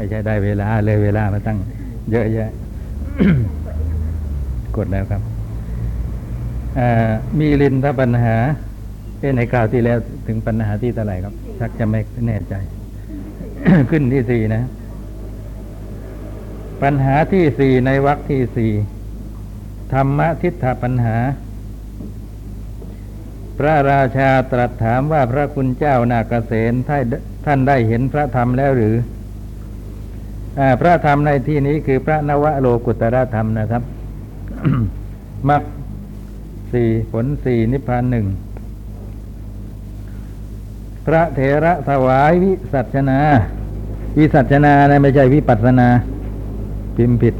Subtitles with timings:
[0.00, 1.58] ไม่ใช่ได้เวลาเลยเวลามาตั้ง
[2.10, 2.50] เยอะแยะ
[4.76, 5.22] กดแล้วครับ
[7.38, 8.36] มีลินทปัญหา
[9.18, 12.54] เอในคราวที่แล้วถึงปัญหาที่เท่าไหร่ครับ ชักจะไม่แน่ใจ
[13.90, 14.62] ขึ้นที่สี่นะ
[16.82, 18.72] ปัญหาที่สี่ในวรรคที่สี่
[19.92, 21.16] ธรรมทิฏฐปัญหา
[23.58, 27.04] พระราชาตรัสถามว่าพระคุณเจ้านาเกษณท่าน
[27.46, 28.96] ท่านได้เห็นพระธรรมแล้วหรือ
[30.80, 33.82] พระธรรมในที่นี้คือพระนวโลกุตระธรรมนะครับ
[35.48, 35.62] มัก
[36.72, 38.26] สี่ผลสี่นิพพานหนึ่ง
[41.06, 43.18] พระเถระถวายวิสัชนา
[44.18, 45.88] วิสัชนานะไม่ใช่วิปัสสนา
[46.96, 47.34] พิมพ์ผิด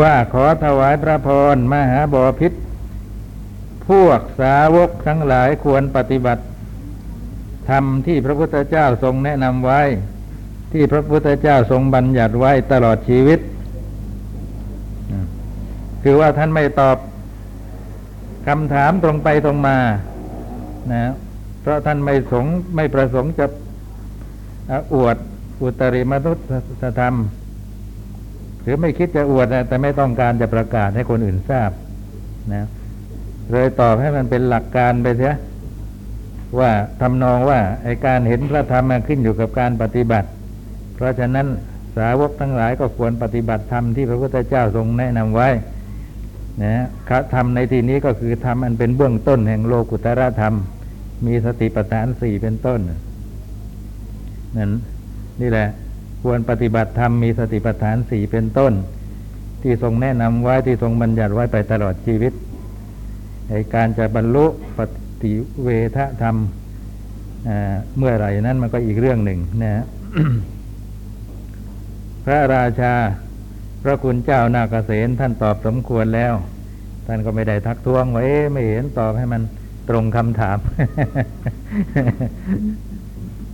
[0.00, 2.52] ว่าขอถวายพระพรมหาบอพิษ
[3.88, 6.42] พวกสาวกทั้งหลายควรปฏิบัติ
[7.70, 9.80] ธรรมที่พระพุทธเจ้าทรงแนะนำไว้
[10.72, 13.40] ที่พระพุทธเจ้าทรงบัญญัติไว้ตลอดชีวิต
[16.02, 16.96] คือว่าท่านไม่ตอบ
[18.46, 19.78] คำถามตรงไปตรงมา
[20.92, 21.12] นะ
[21.60, 23.46] เพราะท่านไม่สงไม่ประสงค์จะ
[24.94, 25.16] อวด
[25.62, 27.14] อุตริมนุษยธรรม
[28.62, 31.70] หรือไม่คิดจะอวดนะแต่ไม่ต้องการจะประกาศให้คนอื่นทราบ
[32.54, 32.66] นะ
[33.52, 35.34] เลยตอบให้มันเป็นหลักการไปเสีย
[36.58, 40.28] ว่าทำนองว่าไอการเห็นพระธรรมมันขึ้นอยู่กับการปฏิบัติ
[40.94, 41.46] เพราะฉะนั้น
[41.96, 45.48] สาวกทั้งหลายก็ควรปฏิบัติธรรมที่พระพุทธเจ้าทรงแนะนำไว้
[46.62, 46.74] นะ
[47.34, 50.54] ธรรมในที่นี้ก็คือธรรมอันเป็นเบื้องต้นแห่งโลกุตระธรรม
[51.26, 52.80] มีสติปัฏฐานสี่เป็นต้น
[54.56, 54.70] นั่น
[55.40, 55.68] นี่แหละ
[56.22, 58.72] ควรปฏิบัติธรรมมีสติปัฏฐานสี่เป็นต้น
[59.62, 62.32] ที่ทรงแนะนำไว้ที่ทรงบัญญัติไว้ไปตลอดชีวิต
[63.48, 64.46] ในการจะบรรลุ
[65.18, 66.36] ปฏิเวทธรรม
[67.98, 69.84] เมื่อไหร่นั้นมันก็อีกเรื่องหนึ่งนะ
[72.24, 72.94] พระราชา
[73.82, 76.34] พระคุณเจ้านาเกษณท่านตอบสมควรแล้ว
[77.06, 79.42] ท่านก็ไม่ได้ทักท้วงว่าเอ๊ะไม่เห็นตอบให้มัน
[79.88, 80.58] ตรงคำถาม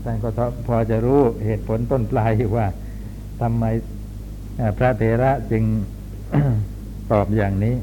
[0.04, 0.28] ท่านก็
[0.66, 2.66] พอจะรู้เหตุผลต้นปลายว่า
[3.40, 3.64] ทำไม
[4.78, 5.64] พระเถระจึง
[7.12, 7.74] ตอบอย่างนี้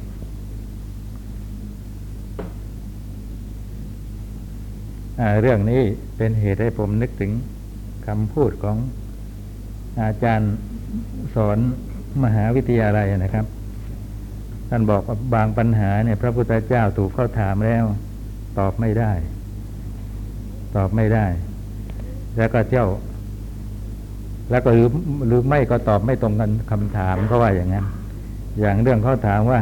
[5.42, 5.82] เรื่องนี้
[6.18, 7.32] เป็นเหตุให้ผมนึกถึง
[8.08, 8.78] คำพูดของ
[10.02, 10.54] อาจารย์
[11.36, 11.58] สอน
[12.24, 13.46] มหาวิทยาลัยนะครับ
[14.70, 17.84] ท่านบอกว่าบางปัญหาเนี่ย พระพุทธเจ้าถูกเข้าถามแล้ว
[18.60, 19.12] ตอบไม่ได้
[20.76, 21.26] ตอบไม่ได้
[22.38, 22.88] แล้วก็เจ้า
[24.52, 24.90] แล้วก็หรือ
[25.28, 27.86] หรือไม่ก็ตอบไม่ตรงกันคำถามเพราว่าอย่างนั้น
[28.60, 29.60] อย่างเรื่องเขาถามว่า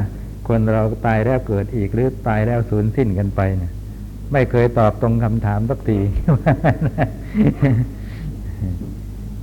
[0.48, 3.72] คนเราตายแล้วเกิดอีกหรือตายแล้วสูญสิ้นกันไปเนี่ย
[4.34, 6.00] ไม่เคยตอบตรงคำถามสักที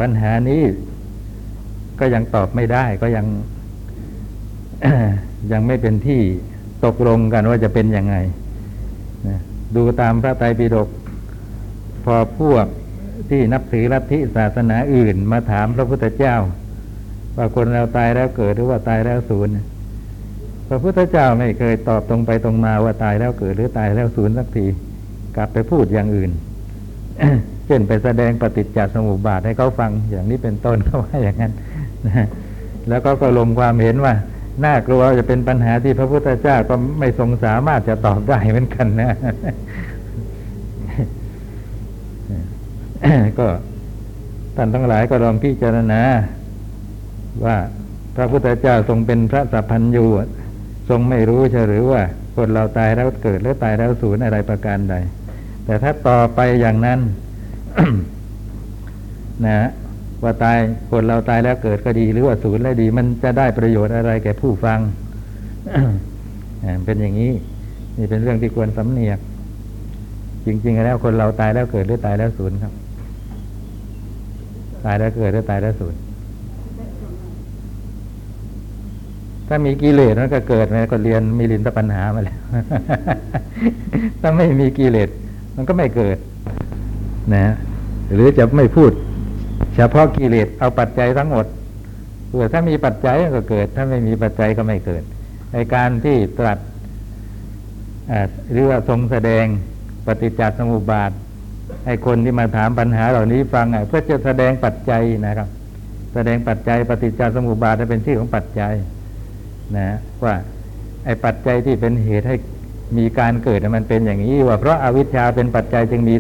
[0.01, 0.63] ปัญหานี้
[2.01, 3.27] ก็ยังตอบไม่ได้ ก็ยัง
[5.53, 6.21] ยังไม่เป็นที่
[6.85, 8.17] ตกลงกันว่าจะเป็นยังไง
[9.29, 9.39] นะ
[9.77, 10.89] ดูตามพระไตรปิฎก
[12.05, 12.67] พอพวก
[13.31, 16.37] ที่นับถือลัทธิศาสนาอื่น มาถามพระพุทธเจ้า
[17.37, 19.49] ว่าคนเราตายแล้วเกิดหรือว่าตายแล้วสูญ
[20.69, 24.67] พระพุทธเจ้าไม่เคยตอบตรงไปตรงมาว่าตายแล้วเกิดหรือตายแล้วสูญสักที
[25.37, 26.31] กลับไปพูดอย่างอื่น
[27.67, 31.53] เช่นไปแสดงปฏิจจสมุปบาทให้เขาฟังอย่างนี้เป็นต้นเขาว่าอย่างนั้น
[32.89, 34.15] แล้วก็ก็ลงความเห็นว่า
[34.65, 39.13] น่ากลัวจะเป็นปัญหาที่พระพุทธเจ้าก็ไม่ทรงสามารถจะตอบได้เหมือนกันนะ
[43.39, 43.47] ก็
[44.57, 46.01] ท่านทั้งหลายก็ลองพิจารณา
[47.45, 47.57] ว่า
[48.17, 50.07] พระพุทธเจ้าทรงเป็นพระสัพพัญญู
[50.89, 52.03] ทรงไม่รู้ใช่หรือว่า
[52.37, 54.95] คนเราตายแล้วเกิดแล้วตายแล้วสูญอะไรประการใด
[55.65, 57.01] แต่ถ้าต่อไปอย่างนั้น
[59.47, 59.59] นะ
[60.23, 60.59] ว่าตาย
[60.91, 64.79] คนเราตายแล้วเกิดก็ดี หรือว่าสูญแล้วดี มันจะได้ประโยชน์อะไรแก่ผู้ฟัง
[66.85, 67.33] เป็นอย่างนี้
[67.97, 69.19] นี่เป็นเรื่องที่ควรสำเนียก
[70.47, 72.73] จริง ๆ แล้วคนเราตายแล้วเกิดหรือตายแล้วสูญครับ
[74.85, 75.95] ตายแล้วเกิดหรือตายแล้วสูญ
[79.49, 82.39] ถ้ามีกิเลสมันก็เกิดมาก็เรียนมีลินตปัญหามาแล้ว
[84.21, 85.09] ถ้าไม่มีกิเลส
[85.57, 86.19] มันก็ไม่เกิด
[87.35, 87.55] นะ
[88.15, 88.93] หรือจะไม่พูด
[89.75, 91.47] เฉพาะกิเลสเอาปัจจัยทั้งหมด
[92.29, 95.03] เผื่อถ้ามีปัจจัยก็เกิด ถ้าไม่มีปัจจัยก็ไม่เกิด
[95.53, 96.59] ในการที่ตรัส
[98.53, 99.45] หรือว่าทรงแสดง
[100.07, 101.11] ปฏิจจสมุปบาท
[101.85, 105.49] ให้คนที่มาถามปัญหาเหล่านี้ฟังเพื่อจะแสดงปัจจัยนะครับ
[106.15, 108.75] แสดงปัจจัยปฏิจจสมุปบาทเป็นชื่อของปัจจัย
[109.77, 109.89] นะ
[110.25, 110.35] ว่า
[111.05, 112.37] ไอ้ปัจจัยที่เป็นเหตุให้
[112.99, 116.15] มีการเกิดมันเป็นอย่างนี้ ว่าเพราะอาวิชชาเป็นปัจจัยจึงมี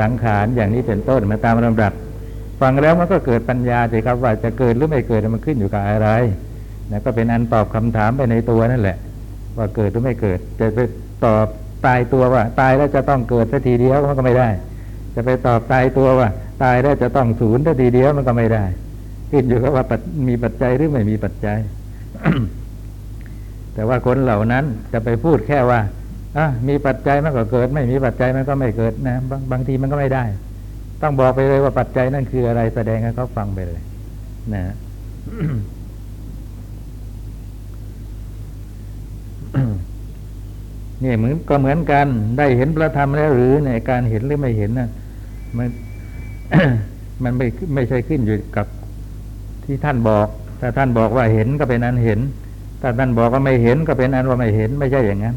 [0.00, 1.92] สังขารอย่างนี้เป็นต้นมาตามลำดับ
[2.60, 6.08] ฟังแล้วมันก็เกิดปัญญาสิครับ ว่าจะเกิดหรือไม่เกิดมันขึ้นอยู่กับอะไร
[6.90, 8.96] นะก็เป็นอันตอบคำถามไปในตัวนั่นแหละ
[9.58, 10.80] ว่าเกิดหรือไม่เกิดจะไป
[11.24, 11.46] ตอบ
[11.86, 14.48] ตายตัวว่า ตายแล้วจะต้องเกิดสักทีเดียวมันก็ไม่ได้
[15.14, 16.28] จะไปตอบตายตัวว่า
[16.62, 18.64] ตายแล้วจะต้องศูนย์สักทีเดียวมันก็ไม่ได้
[19.30, 19.84] ขึ้นอยู่กับว่า
[20.28, 21.58] มีปัจจัยหรือไม่มีปัจจัย
[23.78, 25.80] แต่ว่าคนเหล่านั้นจะไปพูดแค่ว่า
[26.36, 30.24] อะมีปัจจัยมันก็เกิด ไม่มีปัจจัยมันก็ไม่เกิดนะบางบางทีมันก็ไม่ได้
[31.02, 33.82] ต้องบอกไปเลยว่าปัจจัยนั่นคืออะไรแสดงให้เขาฟังไปเลย
[34.54, 34.62] นะ
[41.00, 42.06] เนี่ยเหมือนก็เหมือนกัน
[42.38, 44.88] ได้เห็นพระธรรมแล้วหรือในการเห็นหรือไม่เห็นนะ
[45.56, 45.68] มัน
[47.22, 48.66] มันไม่ไม่ใช่ขึ้นอยู่กับ
[49.64, 50.28] ที่ท่านบอก
[50.60, 52.20] ถ้าท่านบอกว่าเห็นก็เป็นอันเห็น
[52.80, 55.36] ถ้าท่านบอกว่าไม่เห็นก็เป็นอันว่าไม่เห็นไม่ใช่อย่างนั้น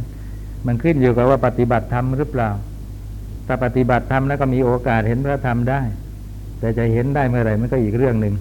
[0.65, 2.49] มันขึ้นอยู่กับว่าปฏิบัติธรรมหรือเปล่า
[3.47, 5.81] ถ้าปฏิบัติธรรมแล้วก็มีโอกาสเห็นพระธรรมได้
[6.59, 8.35] แต่จะเห็นได้เมื่อไหร่มันก็อีกเรื่องหนึ่ง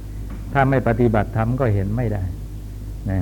[0.52, 2.22] ถ้าไม่ปฏิบัติธรรมก็เห็นไม่ได้
[3.10, 3.18] นะ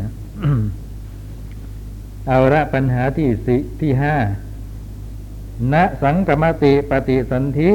[2.29, 4.15] เอาละปัญหาที่สิที่ห้า
[5.73, 7.71] ณสังกมติปฏิสนธิ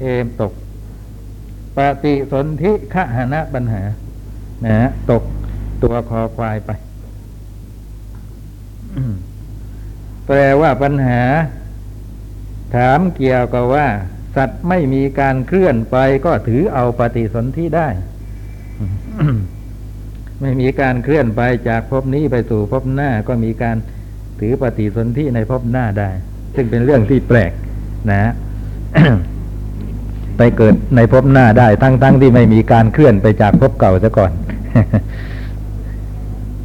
[0.00, 0.52] เอมตก
[1.76, 3.82] ปฏิสนธิขหณะปัญหา
[4.64, 5.22] นะฮะตก
[5.82, 6.70] ตัวคอควายไป
[10.26, 11.22] แปลว่าปัญหา
[12.74, 13.86] ถามเกี่ยวกับว่า
[14.36, 17.88] สัตว์ไม่มีการเคลื่อนไปก็ถือเอาปฏิสนธิได้
[20.40, 23.76] ไม่มีการเคลื่อนไปจากภพนี้ไปสู่ภพหน้าก็มีการ
[24.40, 26.10] ถือปฏิสนธิในภพหน้าได้
[26.54, 27.52] ซึ่งเป็นเรื่องที่แปลก
[28.10, 28.32] นะ
[30.42, 34.32] ไปเกิดในภพหน้าได้ทั้งๆทที่ไม่มีการเคลื่อนไปจากภพเก่าซะก่อน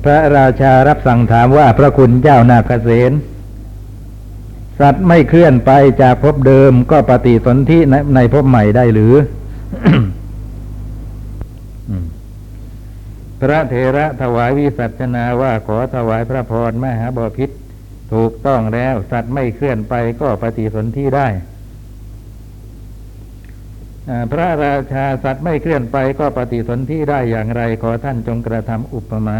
[0.04, 3.12] พระราชารับสั่งถามว่าพระคุณเจ้านาคเสน
[4.80, 5.72] สัตว์ไม่เคลื่อนไป
[6.02, 9.14] จากภพเดิมก็ปฏิสนธิในในภพใหม่ได้หรือ
[13.42, 17.50] พระเถระถวายวิสัชนาว่าขอถวายพระพรมหาบพิษ
[18.14, 21.28] ถูกต้องแล้ว สัตว์ไม่เคลื่อนไปก็ปฏิสนธิได้
[24.32, 29.40] พระราชาสัตว์ไม่เคลื่อนไปก็ปฏิสนธิได้อย่างไร ขอท่านจงกระทำอุปมา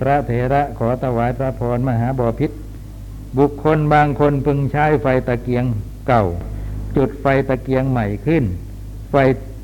[0.00, 2.50] พระเถระขอถวายพระพรมหาบอพิษ
[3.38, 5.64] บุคคลบางคนพึงใช้ไฟตะเกียง
[6.08, 6.24] เก่า
[6.96, 8.44] จุดไฟตะเกียงใหม่ขึ้น
[9.10, 9.16] ไฟ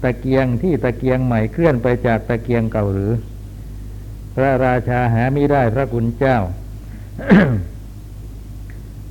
[0.02, 3.12] ตะเกียงที่ตะเกียงใหม่เคลื่อนไปจากตะเกียงเก่าหรือ
[4.36, 6.38] พระราชาหาไม่ได้พระคุณเจ้า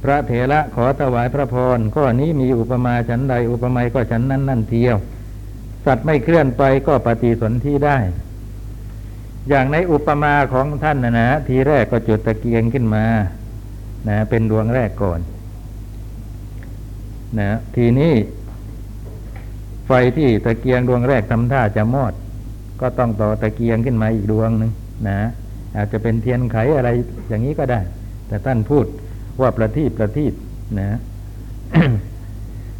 [0.03, 4.95] พระเถระขอถวายพระพรข้อนี้มีอุปมาฉันใดอุปไมยก็ฉันนั้นนั่นเทียว
[5.85, 7.97] สัตว์ไม่เคลื่อนไปก็ปฏิสนธิได้
[9.49, 13.05] อย่างในอุปมาของท่านนะนะทีแรกก็จุดตะเกียงขึ้นมา
[14.09, 15.19] นะเป็นดวงแรกก่อน
[17.39, 18.13] นะทีนี้
[19.87, 22.13] ไฟที่ตะเกียงดวงแรกทำท่าจะมอด
[22.81, 24.71] ก็ต้องต่อตะเกียงขึ้นมาอีกดวงหนึ่ง
[25.07, 25.19] นะ
[25.75, 26.89] อาจจะเป็นเทียนไขอะไร
[27.29, 27.79] อย่างนี้ก็ได้
[28.27, 28.85] แต่ท่านพูด
[29.41, 30.33] ว่าประทีปประทีป
[30.79, 30.89] นะ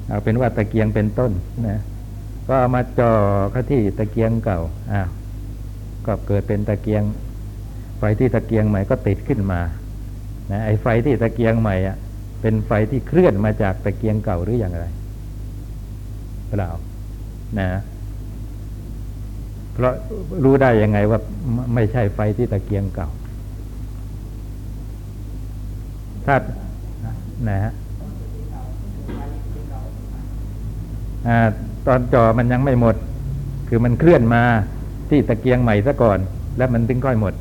[0.07, 1.31] เอาเป็นว่าตะเกียงเป็นต้น
[1.67, 1.79] นะ
[2.47, 3.13] ก็เอามาจ่อ
[3.51, 4.59] เข้าที่ตะเกียงเก่า
[4.91, 5.09] อ้าว
[6.05, 7.03] ก็เกิดเป็นตะเกียง
[7.97, 9.61] ไฟที่ตะเกียงใหม่ก็ติดขึ้นมา
[10.51, 11.97] นะไอ้ไฟที่ตะเกียงใหม่อะ
[12.41, 14.85] เป็นไฟที่เคลื่อนมาจากตะเกียงเก่าหรืออย่างไร
[16.49, 16.69] เปล่า
[17.59, 17.69] นะ
[19.73, 19.93] เพราะ
[20.43, 21.19] รู้ได้ยังไงว่า
[21.73, 23.09] ไม่ใช่ไฟที่ตะเกียงเก่า
[26.29, 26.37] ถ้า
[27.49, 27.71] นฮะ
[31.87, 32.95] ตอนจ่อมันยังไม่หมด
[33.67, 34.43] คือมันเคลื่อนมา
[35.09, 36.19] ที่ตะเกียงใหม่ซะก่อน
[36.57, 37.33] แล้วมันถึงค่อยหมด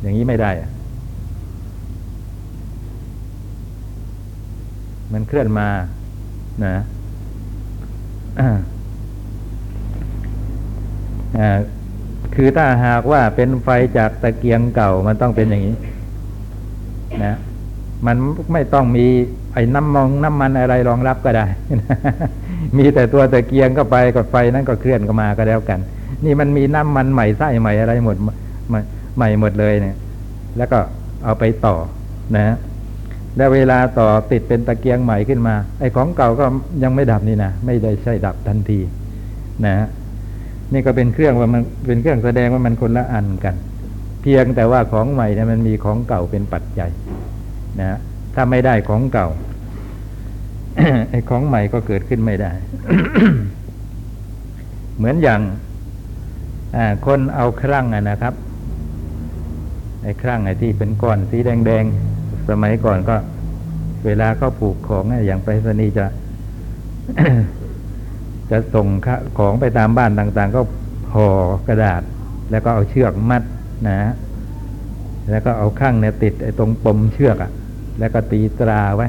[0.00, 0.50] อย่างนี้ไม่ได้
[5.12, 5.68] มันเคลื่อนมา
[6.64, 6.76] นะ
[12.34, 15.76] คือถ้าหากว่าเป็นไฟจากตะเกียงเก่ามันต้องเป็นอย่างนี้
[17.24, 17.34] นะ
[18.06, 18.16] มัน
[18.52, 19.06] ไม่ต้องมี
[19.52, 21.46] ไอ้น้ำมองน้ำมันอะไรรองรับก็ได้
[22.76, 25.80] มีแต่ตัวตะเกียงก็ไปกับไฟนั้นก็เคลื่อนก็มาก็แล้วกัน
[26.24, 28.16] นี่มันมีน้ำมันใหม่ไส้ใหม่อะไรหมด
[29.16, 29.96] ใหม่หมดเลยเนี่ย
[30.56, 30.78] แล้วก็
[31.24, 31.76] เอาไปต่อ
[32.36, 32.56] นะ
[33.36, 36.44] แล้วเวลาต่อติดเป็นตะเกียงใหม่ขึ้นมา ไอ้ของเก่าก็
[36.82, 38.80] ยังไม่ดับนี่นะไม่ได้ใช่ดับทันที
[39.66, 39.86] นะ
[40.72, 43.54] นี่ก็เป็นเครื่องว่ามันเป็นเครื่องแสดงว่ามันคนละอันกัน
[44.22, 46.90] เพียงแต่ว่าของใหม่เนี่ยมันมีของเก่าเป็นปัจจัย
[47.80, 47.98] นะ
[48.34, 49.28] ถ้าไม่ได้ของเก่า
[51.10, 52.52] ไอ้ของใหม่ก็เกิดขึ้นไม่ได้
[54.96, 55.40] เหมือนอย่าง
[57.06, 58.34] คนเอาครั่งนะครับ
[60.02, 63.16] ไอ้ครั่งไอ้ที่เป็นก้อนสีแดงๆสมัยก่อนก็
[64.06, 66.06] เวลาเขาผูกของอย่างไปรษณีย์จะ
[68.50, 70.60] จะส่งข้าของไปตามบ้านต่าง ๆ ก็
[71.14, 71.28] ห่อ
[71.68, 72.02] กระดาษ
[72.50, 73.42] แล้วก็เอาเชือกมัด
[73.88, 73.98] นะ
[75.30, 77.50] แล้วก็เอาข้างเนี่ยติดไอ้ตรงปมเชือกอะ่ะ
[77.98, 79.08] แล้วก็ตีตราไว้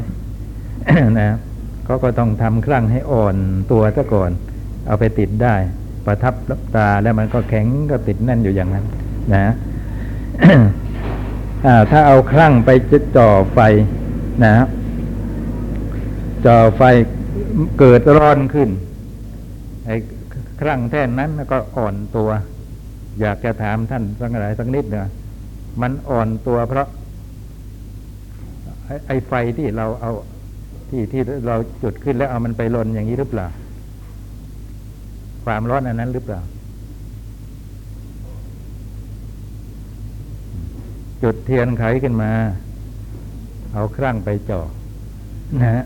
[1.19, 1.29] นะ
[1.85, 3.35] เขาก็ต้องทำครั้งให้อ่อน
[3.71, 4.31] ตัวซะก่อน
[4.87, 5.55] เอาไปติดได้
[6.05, 8.85] ประทับรับตาแล้วมันก็แข็งก็ติดแน่นอยู่อย่างนั้น
[9.33, 9.53] นะ
[11.91, 13.59] ถ้าเอาครั้งไปจะจ่อไฟ
[14.43, 14.53] นะ
[16.45, 16.81] จ่อไฟ
[17.79, 18.69] เกิดร้อนขึ้น
[19.85, 19.95] ไอ้
[20.61, 22.29] ครั้งแท่นนั้นก็อ่อนตัว
[23.21, 25.09] อยากจะถามท่านสักหน่อยสักนิดเนะ
[25.81, 26.87] มันอ่อนตัวเพราะ
[29.07, 30.11] ไอ้ไฟที่เราเอา
[30.89, 33.47] ที่ที่เราจุดขึ้นแล้วเอามันไปลนอย่างนี้หรือเปล่า
[35.45, 36.41] ความร้อนอันนั้นหรือเปล่า
[41.23, 42.31] จุดเทียนไขขึ้นมา
[43.73, 44.61] เอาครั่งไปจ่อ
[45.61, 45.83] นะฮะ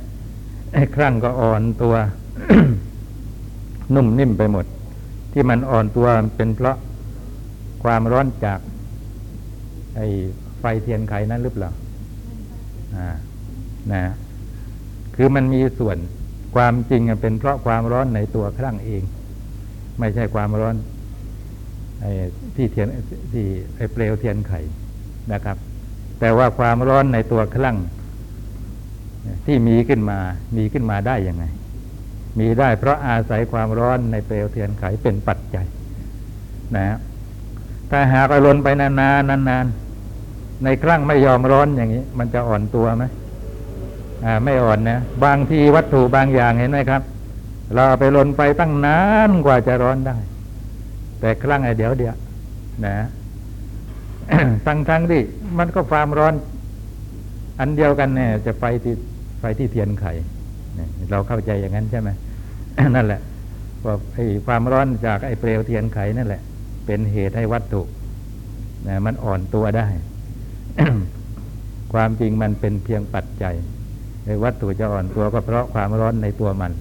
[0.73, 1.95] ไอ้ครั่งก็อ่อนตัว
[3.95, 4.65] นุ่มนิ่มไปหมด
[5.31, 6.77] ที่มันอ่อนตัวเป็นเพราะ
[7.83, 8.59] ความร้อนจาก
[9.95, 10.07] ไอ้
[10.59, 11.69] ไฟเทียนไขนั้นหรือเปล่า
[13.93, 14.03] นะ
[15.15, 15.97] คือมันมีส่วน
[16.55, 19.03] ความจริงเป็นเพราะความร้อนในตัวครั่งเอง
[19.99, 20.75] ไม่ใช่ความร้อน
[21.99, 22.11] ไอ้
[22.55, 22.87] ที่เทียน
[23.33, 24.53] ที่ไอ้เปลวเทียนไข
[25.33, 25.57] นะครับ
[26.19, 27.77] แต่ว่าความร้อนในตัวคลั่ง
[29.45, 30.19] ที่มีขึ้นมา
[30.57, 31.45] มีขึ้นมาได้ยังไง
[32.39, 35.65] มีได้เพราะอาศัยความร้อนในเปลวเทียนไขเป็นปัจจัย
[36.75, 36.97] นะ
[37.91, 39.88] ถ้าหากอลนไปนานๆนานๆ
[40.63, 43.05] ในครั้งไม่ยอมร้อนอย่างนี้ มันจะอ่อนตัวไหม
[44.25, 47.01] อ่า ไม่อ่อนนะบางทีวัตถุบางอย่างเห็นไหมครับ
[47.75, 48.99] เราไปลนไปตั้งนา
[49.29, 50.17] นกว่าจะร้อนได้
[51.19, 52.15] แต่ครั้งไอเดี๋ยวเดียว
[52.85, 52.97] นะ
[54.65, 55.21] ทั้งทั้งที่
[55.57, 56.33] มันก็ความร้อน
[57.59, 58.95] อันเดียวกันเนี่ยจะไฟที่
[59.39, 60.05] ไฟที่เทียนไข
[60.75, 62.09] เนี่ยเราเข้าใจอย่างนั้นใช่ไหม
[62.95, 63.21] นั่นแหละ
[63.85, 66.41] ว่าไอ้ความร้อนจากไอ้เปลวเทียนไขนั่นแหละ
[66.85, 67.81] เป็นเหตุให้วัตถุ
[68.87, 69.87] นะมันอ่อนตัวได้
[71.93, 73.55] ความจริงมันเป็นเพียงปัจจัย
[74.25, 76.71] ไอ้วัตถุจะอ่อนตัวก็เพราะความร้อนในตัวมัน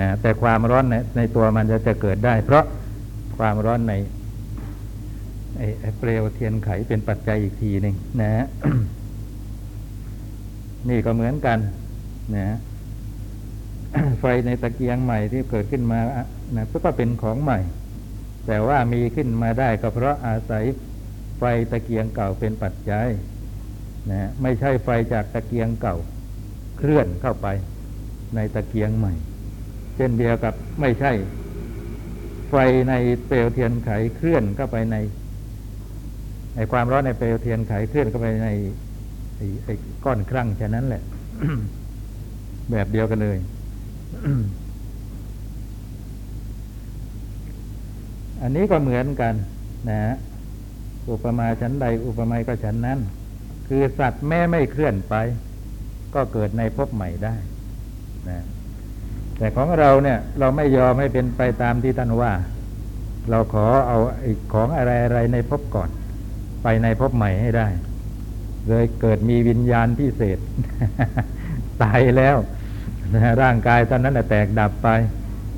[0.00, 2.64] นะแต่ความร้อนในในตัวมันจะจะเกิดได้ เพราะ
[3.38, 3.92] ความร้อนใน
[5.58, 8.46] ไอ้ไอ้เปลวเทียนไขเป็นปัจจัยอีกทีหนึ่งนะ
[10.88, 11.58] นี่ก็เหมือนกัน
[12.36, 12.56] นะ
[14.20, 16.00] ไฟในตะเกียงใหม่ที่เกิดขึ้นมา
[16.56, 17.58] นะก็เป็นของใหม่
[18.46, 20.64] แต่ว่ามีขึ้นมาได้ก็เพราะอาศัย
[21.38, 23.08] ไฟตะเกียงเก่าเป็นปัจจัย
[24.10, 25.96] นะไม่ใช่ไฟจากตะเกียงเก่า
[26.78, 27.46] เคลื่อนเข้าไป
[28.34, 29.14] ในตะเกียงใหม่
[29.96, 31.12] เช่นเดียวกับไม่ใช่
[32.50, 32.54] ไฟ
[32.88, 32.94] ใน
[33.26, 34.96] เปลวเทียนไขเคลื่อนเข้าไปใน
[36.56, 38.48] ในความร้อนในเปลวเทียนไขเคลื่อนเข้าไปใน
[39.36, 39.74] ไอ้ไอ้
[40.04, 41.02] ก้อนครั่งฉะนั้นแหละ
[42.70, 43.38] แบบเดียวกันเลย
[48.42, 49.34] อันนี้ก็เหมือนกัน
[49.88, 50.14] นะฮะ
[51.10, 52.98] อุปมาฉันใด อุปไมยก็ฉันนั้น
[53.68, 55.14] คือสัตว์แม้ไม่เคลื่อนไป
[56.14, 57.34] ก็เกิดในภพใหม่ได้
[58.28, 58.44] นะ
[59.38, 62.32] แต่ของเราเนี่ย เราไม่ยอมให้เป็นไปตามที่ท่านว่า
[63.30, 65.90] เราขอเอาอของอะไรอะไรในภพก่อน
[66.62, 67.68] ไปในภพใหม่ให้ได้
[68.68, 70.38] เลยเกิดมีวิญญาณพิเศษ
[71.82, 72.36] ตายแล้ว
[73.42, 74.88] ร่างกายตอนนั้นแตกดับไป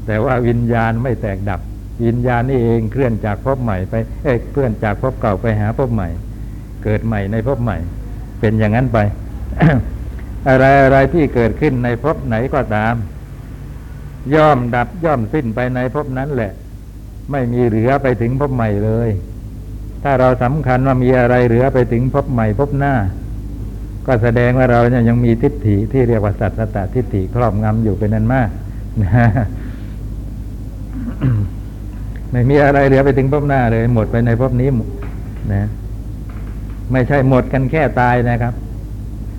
[0.07, 1.61] แต่ว่าวิญญาณไม่แตกดับ
[2.03, 6.09] วิญญาณนี่เองเคลื่อนจากภพใหม่ไปเอ้เคลื่อนจากภพเก่าไปหาภพใหม่
[6.85, 7.79] เกิดใหม่ในภพใหม่
[8.41, 8.99] เป็นอย่างนั้นไป
[10.49, 12.95] อะไรอะไรที่เกิดขึ้นในภพไหนก็ตาม
[14.35, 16.53] ย่อมดับย่อมสิ้นไปในภพนั้นแหละ
[17.31, 19.11] ไม่มีเหลือไปถึงภพใหม่เลย
[20.03, 22.95] ถ้าเราสำคัญว่ามีอะไรเหลือไปถึงภพใหม่ภพหน้า
[24.07, 28.49] ก็แสดงว่าเราเนี่ยยังมีทิฏฐิที่เรียกว่าสัตตตทิฏฐิครอบงำอยู่เป็นนั้นมาก
[29.03, 29.27] นะ
[32.35, 34.69] ไม่มีอะไรเหลือไปถึงภพหน้าเลย หมดไปในภพนี้
[35.53, 35.69] นะ
[36.93, 38.55] ไม่ใช่หมดกันแค่ตายนะครับ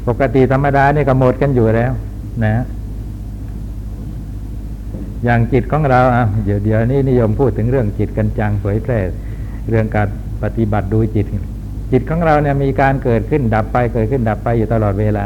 [0.07, 1.91] ปกติธรรมดาเนี่ยก็หมดกันอยู่แล้ว
[2.45, 2.55] นะ
[5.23, 8.99] อย่างจิตของเราอะเดี๋ยวเดี๋ยวนี้นิยมพูดถึงเรื่องจิตกันจังเผยแพร่
[9.69, 10.07] เรื่องการ
[10.43, 11.25] ปฏิบัติดูจิต
[11.91, 15.25] จิตของเราเนี่ยมีการเกิดขึ้นดับไปเกิดขึ้นดับไปอยู่ตลอดเวลา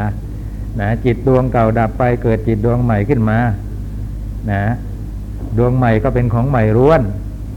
[0.80, 3.38] นะ จิตดวงเก่าดับไปเกิดจิตดวงใหม่ขึ้นมา
[4.52, 4.62] นะ
[5.58, 7.02] ดวงใหม่ก็เป็นของใหม่ร้วน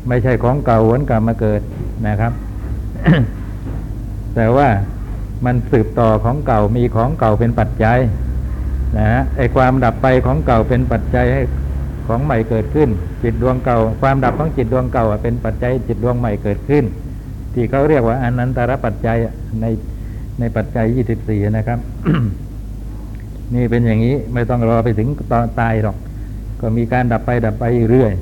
[0.08, 1.62] ไม่ใช่ของเก่าวนกลับมาเกิด
[2.08, 2.34] นะครับ
[4.36, 4.68] แต่ว่า
[5.46, 8.00] มันสืบต่อของเก่ามีของเก่าเป็นปัจจัย
[9.00, 11.42] นะไอความดับไปของเก่าเป็นปัจจัยให้
[12.08, 12.90] ของใหม่เกิดขึ้น
[13.24, 16.84] จิตดวงเก่า ความดับของจิตดวงเก่าเป็นปัจจัยจิตดวงใหม่เกิดขึ้น
[17.54, 19.18] ที่เขาเรียกว่าอนันตรปัจจัย
[19.62, 19.66] ใน
[20.40, 21.80] ในปัจจัยยี่สิบสี่นะครับ
[23.56, 25.98] นี่เป็นอย่างนี้ไม่ต้องรอไปถึงตอนตายหรอก
[26.62, 28.14] ก็มีการดับไปดับไปเรื่อย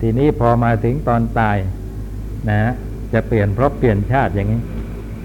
[0.00, 1.56] ทีนี้พอมาถึงตอนตาย
[2.48, 2.72] นะฮะ
[3.12, 4.60] จะเปลี่ยนภพราะเปลี่ยนชาติอย่างนี้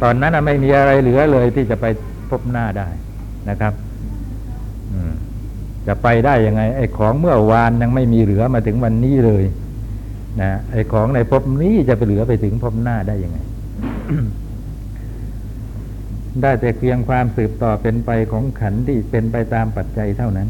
[0.03, 1.85] ตอนนั้นไม่มีอะไรเหลือเลยที่จะไป
[2.29, 2.87] พบหน้าได้
[3.49, 3.73] นะครับ
[5.87, 9.43] จะไปได้ยังไง ไอ้ของเมื่อวานยังไม่มีเหลือมาถึงวันนี้เลย
[10.41, 13.39] นะไอ้ของในภพนี้จะไปเหลือไปถึงภพหน้าได้ยังไง
[16.41, 20.49] ได้แต่เพียงความสืบต่อเป็นไปของขันที่เป็นไปตามปัจจัยเท่านั้น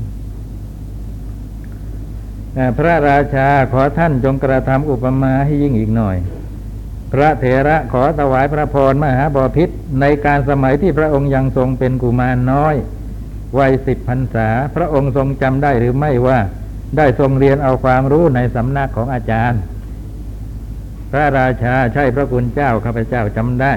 [2.77, 6.17] พระราชาขอท่านจงกระทำอุปมาให้ยิ่งอีกหน่อย
[7.11, 9.69] พระเถระขอถวายพระพรมหาบอพิษ
[10.01, 12.75] ในการสมัยที่พระองค์ยังทรงเป็นกุมารน้อย
[13.59, 16.39] วัยสิบพรรษา พระองค์ทรงจำได้หรือไม่ว่า
[16.97, 19.61] ได้ทรงเรียนเอาความรู้ในสำนักของอาจารย์
[21.11, 23.73] พระราชาใช่พระคุณเจ้าข้าพเจ้าจำได้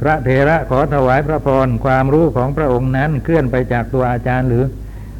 [0.00, 4.64] พระเถระขอถวายพระพรความรู้ของพระองค์นั้นเคลื่อนไปจากตัวอาจารย์หรือ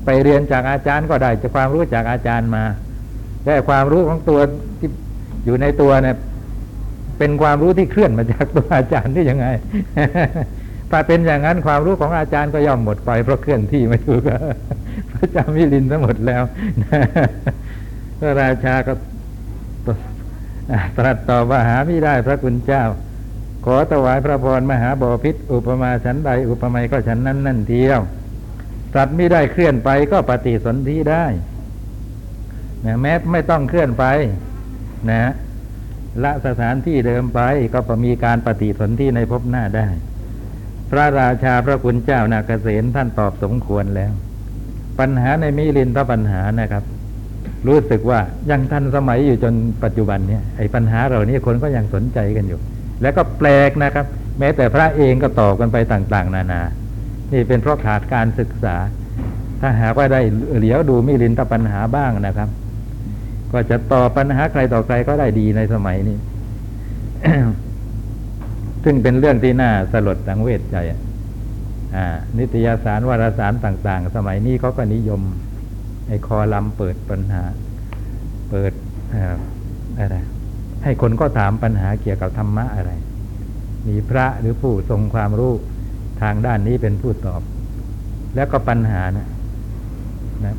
[0.05, 2.65] ไปเรียนจากอาจารย์ก็ได้จากความรู้จากอาจารย์มา
[3.45, 4.41] แต่ความรู้ของตัว
[4.79, 4.91] ที่
[5.45, 6.17] อยู่ในตัวเนี่ย
[7.19, 9.47] เป็นความรู้ที่เคลื่อนมาจากตัวอาจารย์ที่ยังไง
[10.91, 14.39] ถ้าเป็นอย่างนั้นความรู้ของอาจารย์ก็ย่อมหมดไปเพราะเคลื่อนที่มาอยู่กับ
[15.13, 16.43] พระเจ้ามิลินทั้งหมดแล้ว
[18.19, 18.93] พระราชาก็
[20.97, 22.85] ตรัสตอบว่าหาไม่ได้พระคุณเจ้า
[23.67, 28.01] ขอถวายพระพรมหาบอพิษอุปมาฉันใดอุปไมยก็ฉันนั้นนั่นเทียว
[28.95, 31.25] สัตว์ไม่ได้เคลื่อนไปก็ปฏิสนธิได้
[32.85, 34.05] นะแม้ไม่ต้องเคลื่อนไป
[35.11, 35.33] นะ
[36.25, 37.41] ละสถานที่เดิมไป
[37.75, 39.87] ก็มีการปฏิสนธิในภพหน้าได้
[40.91, 44.13] พระราชาพระคุณเจ้านาเกษตท่านตอบสมควรแล้ว
[44.99, 46.85] ปัญหาในมิลินทปัญหานะครับ
[47.67, 48.21] รู้สึกว่า
[48.51, 49.55] ยังทันสมัยอยู่จน
[49.85, 52.61] ปัจจุบันเนี่ยไอ้ปัญหาเหล่านี้คนก็ยังสนใจกันอยู่
[53.03, 54.07] แล้วก็แปลกนะครับ
[54.39, 56.63] แม้แต่พระเองก็ตอบกันไปต่าง ๆ นานา
[57.33, 58.77] นี่เป็นเพราะขาดการศึกษา
[59.61, 60.21] ถ้าหากว่าได้
[60.57, 62.49] เหลียวดูมิลินทปัญหาบ้างนะครับ
[63.53, 66.17] ก็จะตอบปัญหาใครต่อใครก็ได้ดีในสมัยนี้
[68.85, 70.77] ซึ่งเป็นเรื่องที่น่าสลดสังเวชใจ
[71.97, 72.07] อ่า
[72.39, 75.21] นิตยสารวารสารต่าง ๆ สมัยนี้เขาก็นิยม
[76.09, 77.43] ไอ้คอลัมเปิดปัญหา
[78.51, 78.73] เปิด
[79.99, 80.17] อะไร
[80.85, 82.93] ให้คนก็ถามปัญหาเกี่ยวกับธรรมะอะไร
[83.89, 85.53] มีพระหรือผู้ทรงความรู้
[86.23, 87.43] ทางด้านนี้เป็นผู้ตอบ
[88.35, 89.29] แล้วก็ปัญหานะ
[90.45, 90.55] นะ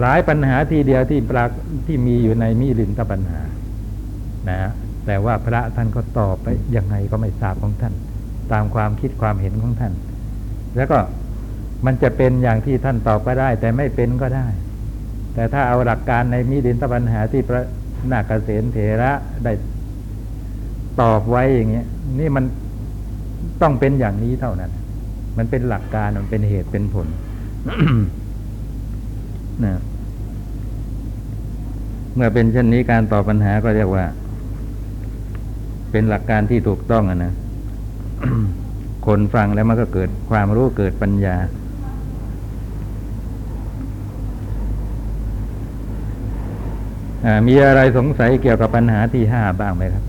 [0.00, 1.50] หลายปัญหาทีเดียวที่ปราก
[1.86, 3.40] ที่มีอยู่ในมิลินตปัญหา
[4.48, 4.58] นะ
[5.06, 7.94] แต่ว่าพระท่านก็ตอบไปยังไงก็ไม่ทราบของท่าน
[8.52, 9.92] ตามความคิดความเห็นของท่าน
[10.76, 10.98] แล้วก็
[11.86, 14.46] มันจะเป็นอย่างที่ท่านตอบก็ได้ แต่ไม่เป็นก็ได้
[15.34, 17.62] แต่ถ้าเอาหลักการในมิลินตปัญหาที่พระ
[18.12, 19.12] นาคเษนเถระ
[19.44, 19.52] ได้
[21.00, 21.86] ตอบไว้อย่างเงี้ย
[22.20, 22.44] นี่มัน
[23.62, 24.70] ต้องเป็นอย่างนี้เท่านั้น
[25.38, 27.06] มันเป็นหลักการมันเป็นเหตุเป็นผล
[29.64, 29.78] นะ
[32.14, 34.04] เมื่อเป็นเช่นนี้การตอบปัญหาก็เรียกว่า
[35.90, 37.32] เป็นหลักการที่ถูกต้องอะนะ
[39.06, 41.36] คนฟังแล้วมันก็เกิดความรู้เกิดปัญญา
[47.46, 50.04] มีอะไรสงสัยเกี่ยวกับปัญหาที่ห้าบ้างไหมครับ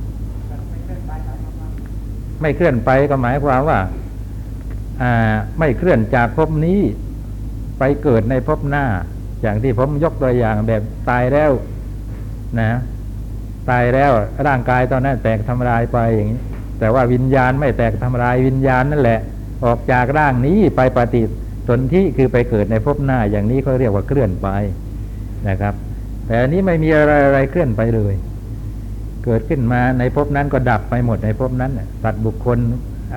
[2.42, 3.80] ไม่เคลื่อนไปก็หมายความว่า
[5.60, 6.82] ไม่เคลื่อนจากภพนี้
[7.80, 8.86] ไปเกิดในภพหน้า
[9.42, 11.52] อย่างที่ผมยกตัวอย่างแบบตายแล้ว
[12.60, 12.80] นะ
[13.70, 14.12] ตายแล้ว
[14.48, 16.42] ร่างกายตอนนั้นแตกทำลายไปอย่างนี้
[16.80, 19.20] แต่ว่าวิญญาณไม่แตกทำลายวิญญาณนั่นแหละ
[19.66, 21.24] ออกจากร่างนี้ไปปฏิ
[21.68, 24.48] สนธิคือไปเกิดในภพหน้า อย่างนี้เขาเรียกว่าเคลื่อนไป
[25.50, 25.74] นะครับ
[26.26, 28.14] แต่อันนี้ไม่มีอะไรอะไรเคลื่อนไปเลย
[29.26, 31.72] เกิดขึ้นมาในภพนั้นก็ดับไปหมดในภพนั้น
[32.04, 32.58] สัตว์บุคคล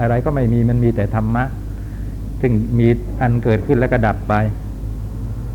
[0.01, 1.45] อะไรก็ไม่มีมันมีแต่ธรรมะ
[2.43, 2.89] ซึ่งมี
[3.21, 4.35] อันเกิดขึ้นแล้วก็ดับไป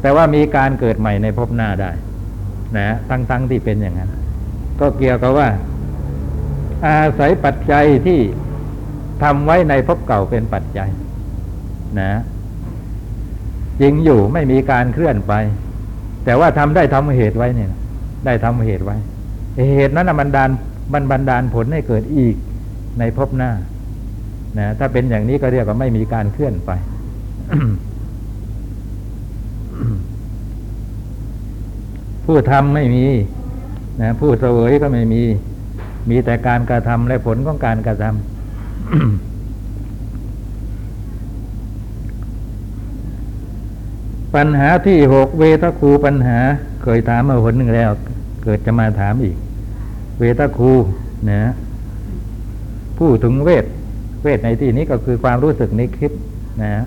[0.02, 1.92] แต่ว่ามีการเกิดใหม่ในภพหน้าได้
[2.78, 4.14] นะทั้งๆทที่เป็นอย่างนั้น
[4.80, 5.48] ก็เกี่ยวกับว่า
[6.86, 8.20] อาศัยปัจจัยที่
[9.24, 10.90] ทำไว้ในภพเก่าเป็นปัจจัย
[12.00, 12.12] นะ
[13.82, 15.34] จริงอยู่ไม่มีการเคลื่อนไป
[16.26, 17.72] แต่ว่าทำได้ทำเหตุไว้เนี่ย
[18.26, 18.98] ได้ทำเหตุไว้
[19.76, 20.50] เหตุนั้นมันดาน
[20.94, 22.36] บันบันดาลผลให้เกิดอีก
[23.00, 23.52] ในภพหน้า
[24.60, 26.72] นะถ้าเป็นอย่างนี้ก็เรียกว่าไม่มีการเคลื่อนไป
[32.26, 33.06] ผู้ทำไม่มี
[34.02, 35.22] นะผู้เสวยก็ไม่มี
[36.10, 38.16] มีแต่การกระทำและผลของการกระทำ
[44.36, 46.38] ปัญหาที่หกเวทคูปัญหา
[46.84, 47.90] เคยถามมาหนหนึ่งแล้ว
[48.44, 49.36] เกิดจะมาถามอีก
[50.20, 50.72] เวทคู
[51.32, 51.42] นะ
[52.98, 53.66] ผู้ถึงเวท
[54.28, 56.14] วทในที่นี้ก็คือความรู้สึกในคลิป
[56.64, 56.84] นะ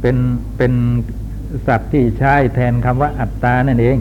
[0.00, 0.16] เป็น
[0.56, 0.72] เป็น
[1.66, 3.98] ศัพท์ที่ใช้แทนคำว่าอัตตานั่นเอง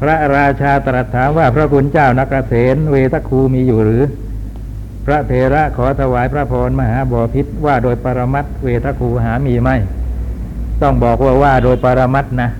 [0.00, 4.02] พระราชาตรัสถามว่าพระคุณเจ้านักเกษณเวทคูมีอยู่หรือ
[5.06, 9.70] พระเถระขอถวายพระพรมหาบอพิษว่าโดยปรมัตเวทคูหามีไหม
[10.82, 12.50] ต้องบอกว่าว่าโดยปรมัตนะ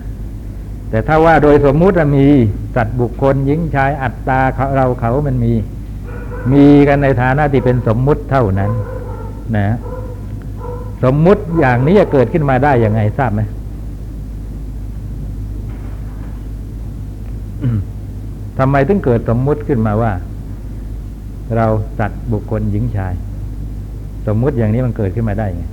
[0.89, 2.27] แต่ถ้าว่าโดยสมมุติมี
[2.75, 4.39] สัตว์บุคคลหญิงชายอัตตา
[4.75, 5.53] เราเขามันมี
[6.51, 8.71] มีกันในฐานะที่เป็นสมมุติเท่านั้น
[9.57, 9.67] นะ
[11.03, 13.41] สมมุติอย่างนี้จะเกิดขึ้นมาได้ยังไงทราบไหม
[18.59, 20.13] ทำไมถึงเกิดสมมุติขึ้นมาว่า
[21.55, 21.65] เรา
[21.99, 23.13] สัตว์บุคคลหญิงชาย
[24.27, 25.63] สมมุติอย่างนี้มันเกิดขึ้นมาได้ไง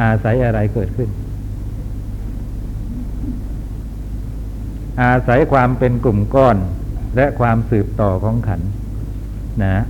[0.00, 1.08] อาศัยอะไรเกิดขึ้น
[5.02, 6.56] อาศัยความเป็นกลุ่มก้อน
[7.16, 8.68] และความสืบต่อของขันธ์
[9.62, 9.84] นะ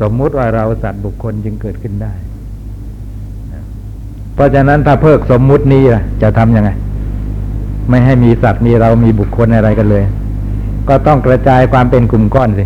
[0.00, 2.12] สมมุติว่าเราสัตว์บุคคลจึงเกิดขึ้นได้
[3.52, 3.62] นะ
[4.34, 5.82] เพราะฉะนั้นถ้าเพิกสมมุตินี้
[6.22, 6.70] จะทำยังไง
[7.88, 10.04] ไม่ให้มีสัตว์มีเรามีบุคคลอะไรกันเลย
[10.88, 12.64] ก็ต้องกระจายความเป็นกลุ่มก้อนสิ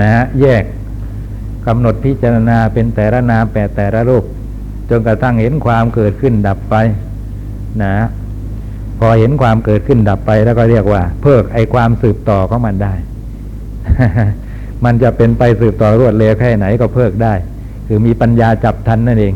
[0.00, 0.64] นะฮะแยก
[1.66, 4.24] กำหนดพิจารณาเป็นแต่ละนามแปดแต่ละรูป
[4.90, 6.74] จนกระทั่งเห็นความเกิดขึ้นดับไป
[7.82, 7.94] นะ
[8.98, 12.94] พอเห็นความเกิดขึ้นดับไปแล้วก็เรียกว่า เพิกไอความสืบต่อของมันได้
[14.84, 17.34] มันจะเป็นไปสืบต่อรวดเร็วแค่ไหนก็เพิกได้
[17.86, 19.34] คือมีปัญญาจับทันนั่นเอง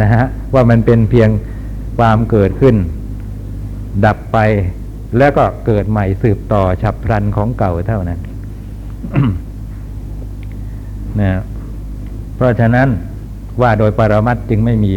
[0.00, 1.28] นะฮะว่ามันเป็นเพียง
[1.98, 2.76] ความเกิดขึ้น
[4.04, 4.38] ดับไป
[5.18, 8.20] แล้วก็เกิดใหม่สืบต่อฉับพลันของเก่าเท่านั้น
[11.20, 11.40] นะ
[12.36, 12.88] เพราะฉะนั้น
[13.60, 14.92] ว่าโดยปรมัตจึงไม่มี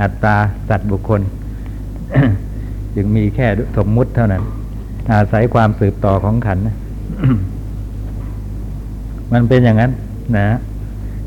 [0.00, 0.36] อัตตา
[0.68, 1.20] สัตว์บุคคล
[2.96, 4.42] จึงมีแค่สมมุติเท่านั้น
[5.12, 6.64] อาศัยความสืบต่อของขันธ์
[9.32, 9.92] มันเป็นอย่างนั้น
[10.36, 10.48] นะ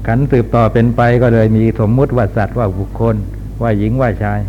[0.08, 3.16] ขันสืบต่อเป็นไปก็เลยมีสมมุติว่าสัตว์ว่าบุคคล
[3.62, 4.40] ว่าหญิงว่าชาย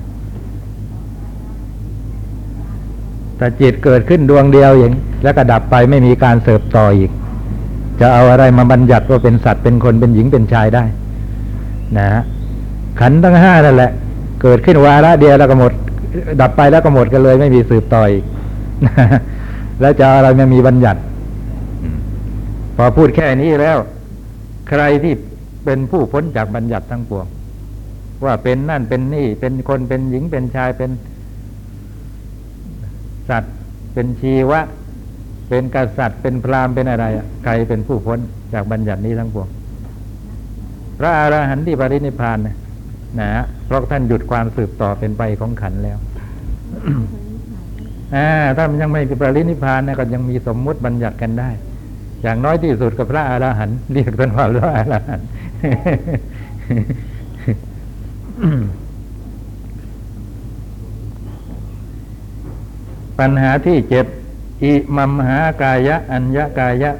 [3.37, 4.93] แต่จิตเกิดขึ้นดวงเดียวอย่าง
[5.25, 7.11] แล้วก็ดับไปไม่มีการเสบต่ออีก
[8.01, 10.85] จะเอาอะไรมาบัญญัติว่าเป็นสัตว์เป็นคนเป็นหญิงเป็นชายได้
[11.99, 12.23] นะฮะ
[13.01, 13.91] ขันธ์ทั้งห้านั่นแหละ
[14.43, 15.73] เกิดขึ้นวาระเดียวแล้วก็หมด
[16.41, 18.25] ดับไปแล้วก็หมดกันเลย ไม่มีสืบต่ออีก
[19.81, 21.01] แล้วจะอาอะไรมามีบัญญัติ
[22.77, 23.79] พอพูดแค่นี้แล้ว
[24.69, 25.15] ใครที่
[25.65, 27.27] เป็นผู้พ้นจากบัญญัติทั้งปวง
[28.25, 30.91] ว่าเป็นนั่นเป็นนี่ เป็นคนเป็นหญิงเป็นชายเป็น
[33.29, 33.55] สัตว์
[33.93, 34.61] เป็นชีวะ
[35.49, 37.05] เป็นกษัตริย์เป็นพราหมณ์เป็นอะไร
[37.45, 38.19] ใครเป็นผู้พ้น
[38.55, 39.49] จากบัญญัตินี้ทั้งปวง
[40.99, 42.57] พระอรหันต์ที่ปรินิพานนะ
[43.21, 45.99] นะฮะเพราะท่านหยุดความสืบต่อเป็นไปของขันแล้ว
[48.57, 51.51] ถ้ามันยังไม่ปรินิพพานนะก็ยังมีสมมุติบัญญัติกันได้
[52.23, 55.27] อย่างน้อยที่สุดกับพระอรหันต์เรียกท่านว่าพระอรหันต์
[63.19, 64.07] ปัญหาที่เจ็ด
[64.63, 66.91] อิมัมหากายะ อัญญกายะ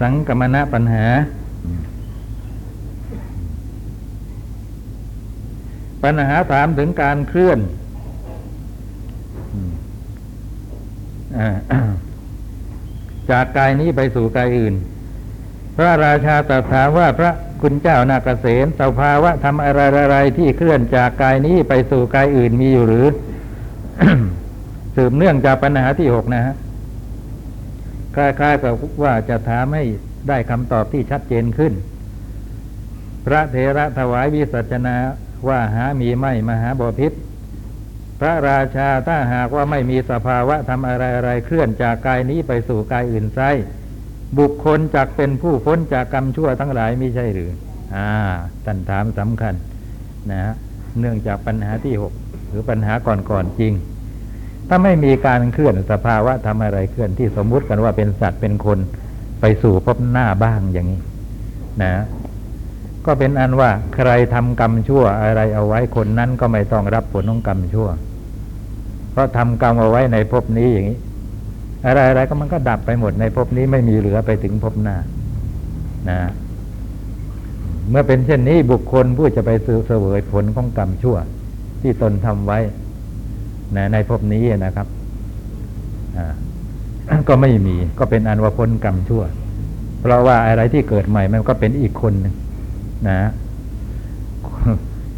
[0.00, 1.06] สังกมณะปัญหา
[6.02, 7.58] ปัญหาถามถึงการเคลื่อน
[11.38, 11.48] อ่า
[13.32, 14.74] จากกายนี้ไปสู่กายอื่น
[15.76, 17.30] พระราชาตรัสถามว่าพระ
[17.62, 23.06] คุณเจ้านาเกษมสภาวะทำอะไรอะไรที่เคลื่อนจากกายนี้ไปสู่กายอื่นมีอยู่หรือ
[24.96, 26.54] สืบเนื่องจากปัญหาที่หกนะฮะ
[28.14, 29.84] คล้ายๆกับว่าจะถามให้
[30.28, 31.72] ได้คำตอบที่ชัดเจนขึ้น
[33.26, 34.96] พระเถระถวายวิสัชนา
[35.48, 37.12] ว่าหามีไม่มหาบพิษ
[38.24, 43.40] พระราชาถ้าหากว่าไม่มีสภาวะทำอะไรอะไรเคลื่อนจากกายนี้ไปสู่กายอื่นไซ
[44.38, 47.50] บุคคลจักเป็นผู้พ้นจากกรรมชั่วทั้งหลายไม่ใช่หรือ
[47.96, 48.10] อ่า
[48.64, 49.54] ท่านถามสำคัญ
[50.30, 50.54] นะฮะ
[51.00, 52.12] เนื่องจากปัญหาที่หก
[52.48, 53.72] หรือปัญหาก่อนๆจริง
[54.68, 58.78] ถ้าไม่มีการเคลื่อนสภาวะทำอะไรเคลื่อนที่สมมุติกันว่าเป็นสัตว์เป็นคน
[59.40, 61.00] ไปสู่พบหน้าบ้างอย่างนี้
[61.82, 62.04] นะ
[63.06, 67.88] ก็เป็นอันว่าใครทำกรรมชั่วอะไรเอาไว้คนนั้นก็ไม่ต้องรับผลของกรรมชั่ว
[69.12, 70.98] เพราะทำกรรมเอาไว้ในภพนี้อย่างนี้
[71.84, 74.96] อะไรอะไรก็มันก็ดับไปหมดในภพนี้ไม่มีเหลือไปถึงภพหน้า
[76.10, 76.20] นะ
[77.90, 81.16] เมื่อเป็นเช่นนี้บุคคลผู้จะไปสืเสวยผลของกรรมชั่ว
[81.82, 82.58] ที่ตนทำไว้
[83.76, 84.86] นะในภพนี้นะครับ
[87.28, 89.22] ก็ไม่มีก็เป็นอันว่าพ้นกรรมชั่ว
[90.00, 92.34] เพราะว่าอะไรที่เกิดใหม่มันก็เป็นอีกคนนึง
[93.08, 93.30] นะ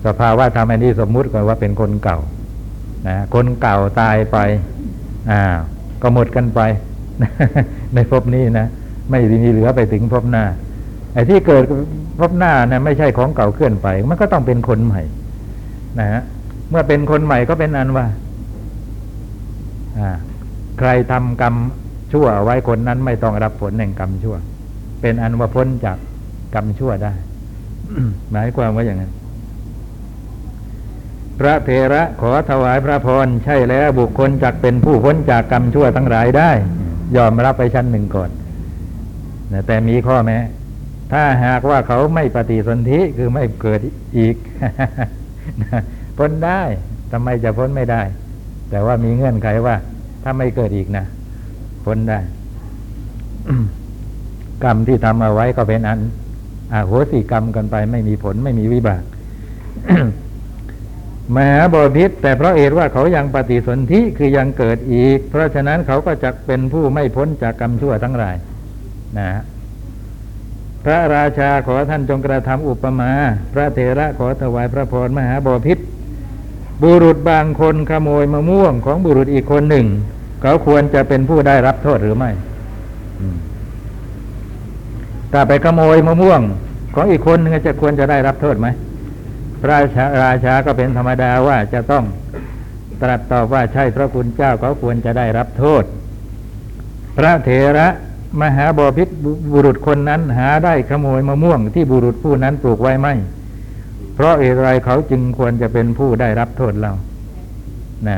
[0.06, 2.18] สภาวะทำอันนี้สมมุติก่อนว่าเป็นคนเก่า
[3.06, 4.38] นะคนเก่าตายไป
[5.30, 5.42] อ่า
[6.02, 6.60] ก็หมดกันไป
[7.94, 8.66] ในภพนี้นะ
[9.10, 10.44] ไม่มีเหลือไปถึงภพหน้า
[11.12, 11.64] ไอ้ที่เกิด
[12.20, 15.02] ภพหน้านะไม่ใช่ของเก่าเคลื่อนไป มันก็ต้องเป็นคนใหม่
[16.00, 16.22] นะฮะ
[16.70, 18.06] เมื่อเป็นคนใหม่ก็เป็นอันว่า
[19.98, 20.10] อ่า
[20.78, 21.54] ใครทำกรรม
[22.12, 24.36] ชั่วไว้คนนั้นไม่ต้องรับผลแห่งกรรมชั่ว
[25.00, 25.98] เป็นอันว่าพ้นจาก
[26.54, 27.12] กรรมชั่วได้
[28.32, 29.12] หมายความว่าอย่างนั้น
[31.38, 36.50] พระเถระขอถวายพระพรใช่แล้วบุคคลจักเป็นผู้พ้นจากกรรมชั่วทั้งหลายได้
[37.16, 38.30] ยอมรับไปชั้นหนึ่งก่อน
[39.66, 40.38] แต่มีข้อแม้
[41.12, 43.80] ถ้าหากว่าเขาไม่ปฏิสนธิคือไม่เกิด
[44.18, 44.36] อีก
[46.18, 46.62] พ้นได้
[47.12, 48.02] ทำไมจะพ้นไม่ได้
[48.70, 49.76] แต่ว่ามีเงื่อนไขว่า
[50.22, 51.04] ถ้าไม่เกิดอีกนะ
[51.84, 52.20] พ้นได้
[54.64, 56.00] กรรมที่ทำเอาไว้ก็เป็นอัน
[56.72, 59.02] อาโหสิกรรมกันไป ไม่มีผลไม่มีวิบาก
[61.36, 68.36] มหาบพิษแต่เพราะเหตุว่าเขายังปฏิสนธิคือยังเกิดอีก เพราะฉะนั้นเขาก็จะเป็นผู้ไม่พ้นจากกรรมชั่วทั้งหลาย
[69.18, 69.30] นะ
[70.84, 73.10] พระราชาขอท่านจงกระทำอุปมา
[73.52, 75.78] พระเถระขอถวายพระพรมหาบพิษ
[76.82, 79.86] บุรุษบางคนขโมยมะม่วงของบุรุษอีกคนหนึ่ง
[80.42, 82.30] เขาควรจะเป็นผู้ได้รับโทษหรือไม่
[85.32, 86.40] ถ้าไปขโมยมะม่วง
[86.94, 88.66] ของอีกคนนึงจะควรจะได้รับโทษไหม
[89.64, 89.78] พระ
[90.22, 92.04] ราชาก็เป็นธรรมดาว่าจะต้อง
[93.02, 95.84] ตรัสตอบว่าใช่พระคุณเจ้าเขาควรจะได้รับโทษ
[97.16, 97.88] พระเถระ
[98.40, 99.08] มหาบพิษ
[99.52, 103.08] บุรุษคนนั้นหาได้ขโมยมะม่วงที่บุรุษผู้นั้นปลูกไว้ไหม
[104.14, 106.92] เพราะอะไรเขาจึงควรจะเป็นผู้ได้รับโทษเรา
[108.08, 108.16] นะ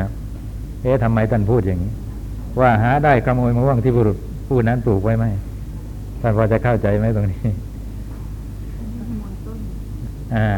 [0.82, 1.92] เอ๊ะทำไมท่านพูดอย่างนี้
[2.61, 5.24] ว่าหาได้ขโมยมะม่วงที่บุรุษผู้นั้นปลูกไว้ไหม
[6.20, 7.40] ท่านพอจะเข้าใจไหมตรงนี้
[10.37, 10.48] อ่า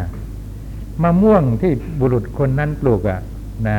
[1.02, 3.20] มะม่วงที่บุรุษคนนั้นปลูกอะ
[3.68, 3.78] นะ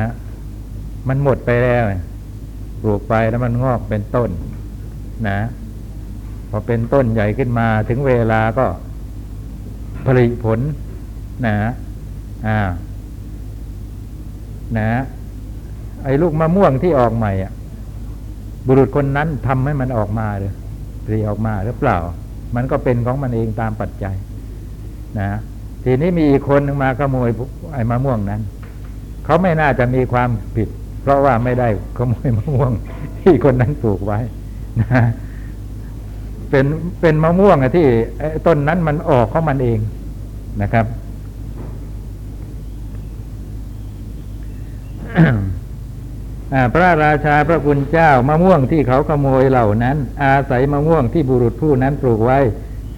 [1.08, 1.84] มันหมดไปแล้ว
[2.82, 4.30] ปลูกไปแล้วมันงอกเป็นต้น
[5.28, 5.38] นะ
[6.50, 8.66] พอเป็นต้นใหญ่ขึ้นมาถึงเวลาก็
[10.06, 10.60] ผลิผล
[11.46, 11.54] นะ
[12.46, 12.58] อ่า
[14.78, 14.90] นะ
[16.04, 17.52] ไอ้ลูกมะม่วงที่ออกใหม่อะ
[18.66, 20.52] บุรุษคนนั้นทำให้มันออกมาหรือ
[21.04, 21.98] ผลิออกมาหรือเปล่า
[22.56, 24.16] มันก็เป็นของมันเองตามปัจจัย
[25.20, 25.30] นะ
[25.84, 27.28] ทีนี้มีอีกคนนึงมาขโมย
[27.72, 28.42] ไอ้มะม่วงนั้น
[29.24, 30.68] เขาไม่น่าจะมีความผิด
[31.02, 32.72] เพราะว่าไม่ได้ขโมยมะม่วง
[33.20, 34.18] ที่คนนั้นปลูกไว้
[34.80, 35.04] นะ
[36.50, 36.66] เป็น
[37.00, 37.86] เป็นมะม่วงที่
[38.46, 39.78] ต้นนั้นมันออกของมันเอง
[40.62, 40.86] นะครับ
[46.72, 52.38] พระราชาพระคุณเจ้ามะม่วงที่เขาขโมยเหล่านั้น อาศัยมะม่วงที่บุรุษผู้นั้นปลูกไว้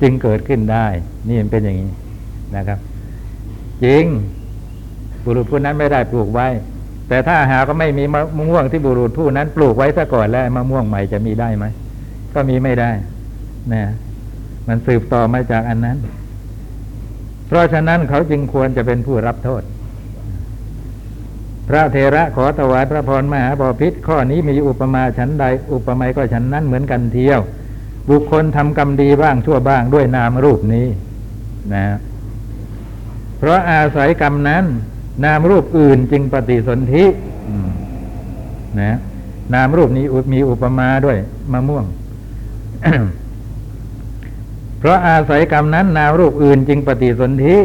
[0.01, 0.87] จึงเกิดขึ้นได้
[1.29, 1.91] นี่มันเป็นอย่างนี้
[2.57, 2.79] นะครับ
[3.85, 4.05] จริง
[5.25, 6.49] บุรุษผู้นั้นไม่ได้ปลูกไว้
[7.09, 11.65] แต่ถ้าหาก็ไม่มีมะม่วงที่บุรุษผู้นั้น ปลูกไว้ซะก่อนแล้วมะม่วงใหม่จะมีได้ไหม
[12.35, 12.91] ก็มีไม่ได้
[13.73, 13.83] นะ
[14.69, 15.99] มันสืบต่อมาจากอันนั้น
[17.47, 19.63] เพราะฉะนั้นเขาจึงควรจะเป็นผู้รับโทษ
[21.69, 27.41] พระเทระขอถวายพระพรมหาบพิษข้อนี้มีอุปมาฉันใด อุปไมยก็ฉันนั้นเหมือนกันเที่ยว
[28.11, 30.87] บุคคลทำกรรมดีบ้างชั่วบ้างด้วยนามรูปนี้
[31.75, 31.85] นะ
[33.43, 34.65] เพราะอาศัยกรรมนั้น
[35.25, 37.05] นามรูปอื่นจึงปฏิสนธิ
[38.81, 38.97] นะ
[39.55, 41.19] นามรูปนี้มีอุปมาด้วย
[41.53, 41.85] มะม่วง
[44.79, 47.57] เพราะอาศัยกรรมนั้น นามรูปอื่นจึงปฏิสนธิ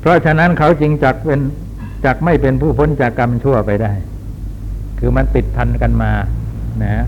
[0.00, 1.40] เพราะฉะนั้นเขาจึงจักเป็น
[2.04, 3.92] จักไม่เป็นผู้พ้นจากกรรมชั่วไปได้
[4.98, 6.12] คือมันติดทันกันมา
[6.82, 7.04] นะ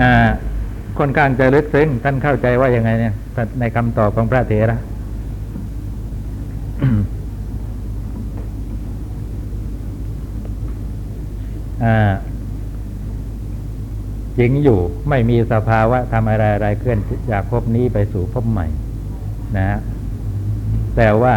[0.00, 0.12] อ่า
[0.98, 3.14] ค่อนข้างจะลึกซึ้งท่านเข้าใจว่ายังไงเนี่ย
[3.60, 4.78] ในคำตอบของพระเถระ
[11.84, 12.12] อ่า
[14.38, 14.78] จริงอยู่
[15.08, 16.98] ไม่มีสภาวะทำอะไรอะไรเคลื่อน
[17.30, 18.66] จากภพนี้ไปสู่ภพใหม่
[19.56, 19.78] นะ
[20.96, 21.34] แต่ว่า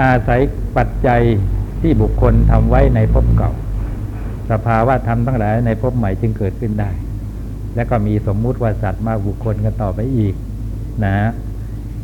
[0.00, 0.40] อาศัย
[0.76, 1.22] ปัจจัย
[1.80, 3.52] ที่บุคคลทำไว้ในภพเก่า
[4.50, 6.90] สภาวะธรรมทั้งหลายในภพใหม่จึงเกิดขึ้นได้
[7.78, 10.34] และก็มีสมมุติว่าสัตว์มาบุคคลกันต่อไปอีก
[11.04, 11.16] นะ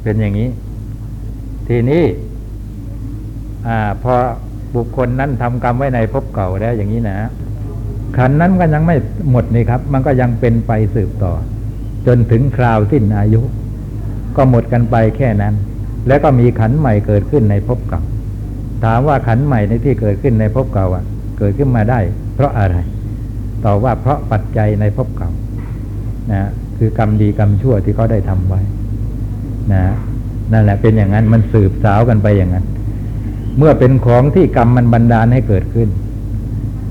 [0.03, 0.49] เป็นอย่างนี้
[1.69, 2.03] ทีนี้
[3.67, 3.69] อ
[4.03, 4.15] พอ
[4.77, 7.19] บุคคลนั้นทำกรรมไว้ในภพเก่าแล้วอย่างนี้นะ
[8.17, 8.97] ขันนั้นก็ยังไม่
[9.31, 11.33] หมดนี่ครับ มันก็ยังเป็นไปสืบต่อ
[12.07, 13.41] จนถึงคราวสิ้นอายุ
[14.37, 15.55] ก็หมดกันไปแค่นั้น
[16.09, 18.03] แล้วก็มีขันใหม่เกิดขึ้นในภพเก่า
[18.85, 21.05] ถามว่าขันใหม่ในที่เกิดขึ้นในภพเก่าอะ
[21.39, 22.01] เกิดขึ้นมาได้
[22.35, 22.77] เพราะอะไร
[23.65, 25.31] ตอบว่าเพราะปัจจัยในภพเก่า
[26.33, 26.41] นะ
[26.79, 28.61] คือกรรมดีกรรมชั่วที่เขาได้ทำไว้
[29.73, 29.83] นะ
[30.53, 32.67] นั่นแหละเป็นอย่างนั้นมันสืบสาวกันไปอย่างนั้น
[33.59, 35.89] เมื่อเป็นของที่กรรมมันบันดาลให้เกิดขึ้น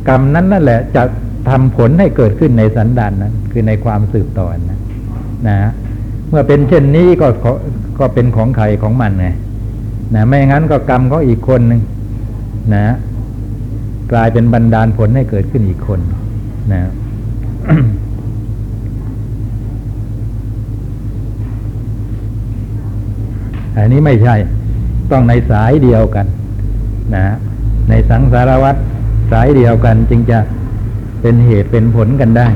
[0.10, 1.04] กรรมนั้นนั่นแหละจะ
[1.50, 4.82] ทำผลให้เกิดขึ้นในสันดานนั้น คือในความสืบต่อนั้น
[5.48, 5.58] นะ
[6.34, 7.28] มื่อเป็นเช่นนี้ก็
[8.00, 9.28] ก็เป็นของใครของมันไง
[10.16, 11.82] นะไม่งั้นก็กรรมของอีกคนหนึ่ง
[12.76, 12.96] นะ
[14.12, 16.00] กลายเป็นบันดาลผลให้เกิดขึ้นอีกคน
[16.74, 16.82] นะ
[23.78, 24.36] อันนี้ไม่ใช่
[25.12, 26.26] ต้องในสายเดียวกัน
[27.16, 27.24] นะ
[27.90, 28.80] ในสังสารวัตร
[29.32, 30.40] สายเดียวกันจึงจะ
[31.22, 32.48] เป็นเหตุเป็นผลกันได้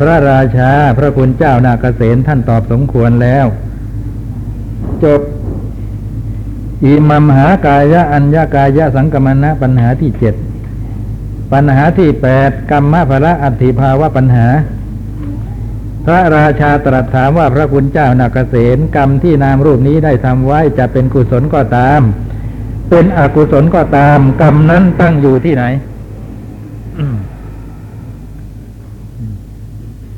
[0.00, 3.46] พระราชาพระคุณเจ้านาเกษตท่านตอบสมควรแล้ว
[5.04, 5.20] จบ
[6.84, 10.34] อิมัมหากายะอัญญากายะสังกมณะปัญหาที่เจ็ด
[11.52, 14.46] ปัญหาที่แปดกรรมภระอัติภาวะปัญหา
[16.06, 22.00] พระราชาตรัสถามว่าพระคุณเจ้านาเกษตกรรมที่นามรูปนี้ได้ทำไว้จะเป็นกุศลก็ตาม
[22.90, 25.64] เป็นอกุศลก็ตาม กรรมนั้นตั้งอยู่ที่ไหน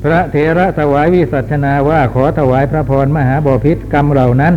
[0.03, 4.53] พระเถระถวายวิสัชนาว่าขอถวายพระพรมหาบพิษกรรมเหล่านั้น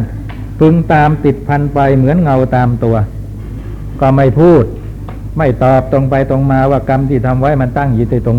[0.61, 2.97] พึงตามติดพันไปเหมือนเงาตามตัว
[4.01, 4.65] ก็ไม่พูด
[5.37, 8.39] ไม่ตอบตรงไปตรงมาว่ากรรมที่ทำไว้มันตั้งอยู่ที่ตรง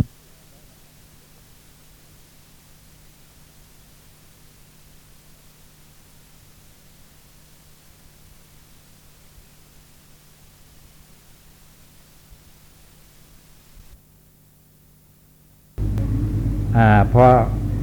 [16.78, 16.80] อ
[17.13, 17.25] พอ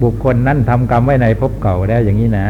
[0.02, 2.46] บุคคลนั้นทำกรรมไว้ในภพเก่าแล้วอย่างนี้นะ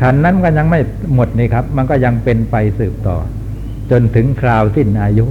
[0.00, 0.80] ขันนั้นก็ยังไม่
[1.14, 3.16] หมดนี่ครับ มันก็ยังเป็นไปสืบต่อ
[3.90, 5.26] จนถึงคราวสิ้นอายุ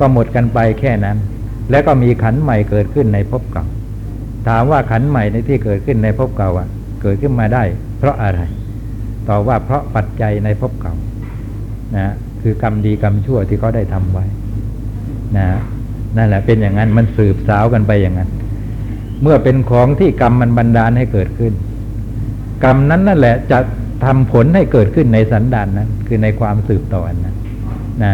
[0.00, 1.16] ก็หมดกันไปแค่นั้น
[1.70, 3.66] แล้วก็มีขันใหม่เกิดขึ้นในภพเก่า
[4.48, 6.68] ถามว่าขันใหม่ในที่เกิดขึ้นในภพเก่าอะ
[7.02, 7.62] เกิดขึ้นมาได้
[7.98, 8.40] เพราะอะไร
[9.28, 10.94] ตอบว่าเพราะปัจจัยในภพเก่า
[11.96, 14.24] นะคือกรรมดีกรรมชั่วที่เขาได้ทำไว้
[15.36, 15.46] นะ
[16.16, 18.30] นั่นแหละเป็นอย่างนั้นมันสืบสาวกันไปอย่างนั้น
[19.22, 21.52] เมื่อเป็นของที่กรรมมันบันดาลให้เกิดขึ้น
[22.64, 23.58] กรรมนั้นนั่นแหละจะ
[24.04, 27.36] ทำผลให้เกิดขึ้นในสันดานนั้น คือในความสืบต่อนั้น
[28.04, 28.12] นะ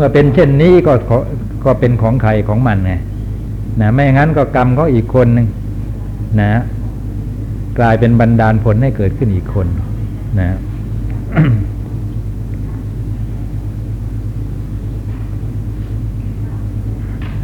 [0.00, 0.94] มื่อเป็นเช่นนี้ก็
[1.64, 2.92] ก็เป็นของใครของมันไง
[3.80, 5.46] นะไม่งั้นก็กรรมของอีกคนหนึ่ง
[6.40, 6.50] นะ
[7.78, 9.66] กลายเป็นบันดาลผลให้เกิดขึ้นอีกคน
[10.40, 10.48] นะ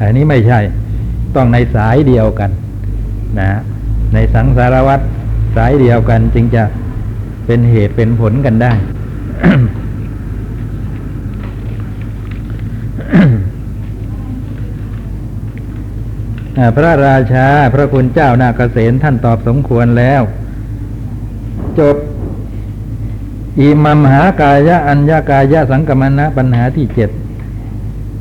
[0.00, 0.58] อันนี้ไม่ใช่
[1.36, 2.50] ต้องในสายเดียวกัน
[3.40, 3.48] นะ
[4.14, 5.04] ในสังสารวัตร
[5.56, 6.62] สายเดียวกันจึงจะ
[7.46, 8.72] เป็นเหตุเป็นผลกันได้
[13.14, 13.26] อ่า
[16.76, 20.22] พระราชาพระคุณเจ้านาเกษตท่านตอบสมควรแล้ว
[21.78, 21.96] จบ
[23.60, 27.10] อิมัมหากายะอัญญากายะสังกมณะปัญหาที่เจ็ด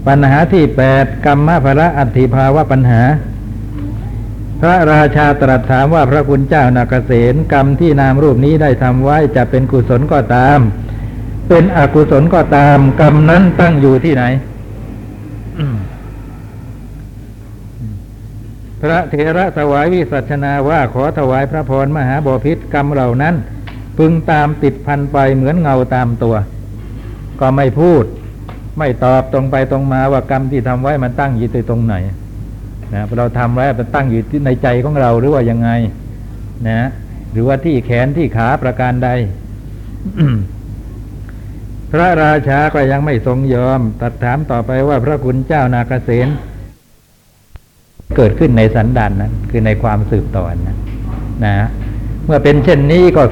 [0.08, 3.02] ปัญหาที่แปดกรรมภระอัติภาวะปัญหา
[4.62, 10.60] พระราชาตรัสถามว่าพระคุณเจ้านาเกษตกรรมที่นามรูปนี้ได้ทำไว้จะเป็นกุศลก็ตาม
[11.50, 14.24] เป็นอกุศลก็ตาม กรรมนั้นตั้งอยู่ที่ไหน
[18.86, 23.36] พระเถระถวายวิสัชนาว่าขอถวายพระพรมหาบพิษกรรมเหล่านั้น
[23.98, 26.36] พึงตามติดพันไปเหมือนเงาตามตัว
[27.40, 28.04] ก็ไม่พูด
[28.80, 31.96] ไม่ตอบตรงไปตรงมาว่ากรรมที่ทำไว้มันตั้งอยู่ตรงไหน
[32.94, 35.70] นะเราทำไว้มันตั้งอยู่ในใจของเราหรือว่ายังไง
[36.68, 36.90] นะ
[37.32, 39.10] หรือว่าที่แขนที่ขาประการใด
[41.92, 46.12] พระราชาก็ยังไม่ทรงยอมตัดถามต่อไปว่าพระคุณเจ้านาเกษ
[48.18, 50.78] เกิดขึ้นในสันดานนั้น คือในความสืบต่อนั้น
[51.46, 51.54] นะ
[52.26, 53.24] เมื่อเป็นเช่นนี้ก็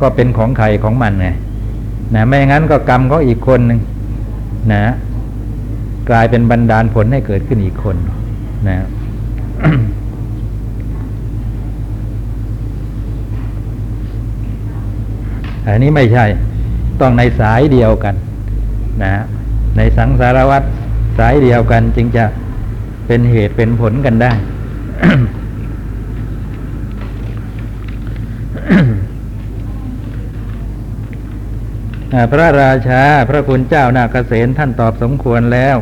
[0.00, 1.28] ก็เป็นของใครของมันไง
[2.14, 3.80] นะไม่งั้นก็กรรมของอีกคนหนึ่ง
[4.72, 4.84] นะ
[6.10, 7.96] กลายเป็นบันดาลผลให้เกิดขึ้นอีกคน
[8.68, 8.76] นะ
[15.66, 16.24] อันนี้ไม่ใช่
[17.00, 18.14] ต้องในสายเดียวกัน
[19.02, 19.10] นะ
[19.76, 20.66] ในสังสารวัตร
[21.18, 22.24] สายเดียวกันจึงจะ
[23.12, 24.32] เป็นเหตุเป็นผลกันได้
[32.32, 35.76] พระราชาพระคุณเจ้านาเกษตท่านตอบสมควรแล้ว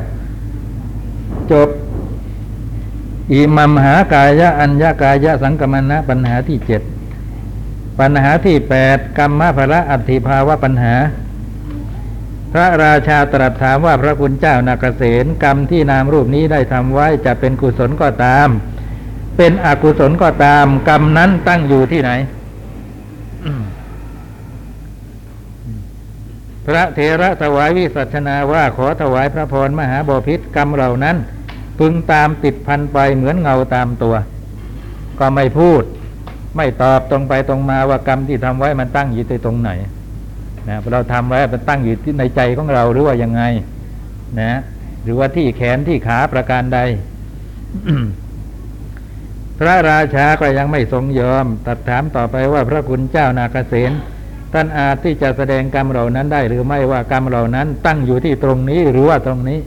[1.53, 1.68] จบ
[3.33, 6.83] อิมัมหากายะอัญญากายะสังกมณะปัญหาที่เจ็ด
[8.01, 10.95] ปัญหาที่แปดกรรมภระอัตถิภาวะปัญหา
[12.53, 18.49] พระราชาตรัสถามว่าพระคุณเจ้านาเกษตกรรมที่นามรูปนี้ได้ทำไว้จะเป็นกุศลก็ตาม
[19.36, 22.11] เป็นอกุศลก็ตาม กรรมนั้นตั้งอยู่ที่ไหน
[26.66, 31.16] พระเถระถวายวิสัชนาว่าขอถวายพระพรมหาบพิษกรรมเหล่านั้น
[31.78, 34.14] พึงตามติดพันไปเหมือนเงาตามตัว
[35.18, 35.82] ก็ไม่พูด
[36.57, 39.70] ไม่ตอบตรงไปตรงมาว่ากรรมที่ทำไว้มันตั้งอยู่ที่ตรงไหน
[40.68, 43.42] นะเราทำไว้มันตั้งอยู่ที่ในใจของเราหรือว่ายังไง
[44.40, 44.52] นะ
[45.02, 46.78] หรือว่าที่แขนที่ขาประการใด
[49.58, 53.92] พระราชาก็ยังไม่ทรงยอมตัดถามต่อไปว่าพระคุณเจ้านาคเสน
[54.52, 59.60] ท่านอาจที่จะแสดงกรรมเหล่านั้นได้หรือไม่ว่ากรรมเหล่านั้น ตั้งอยู่ที่ตรงนี้หรือว่าตรงนี้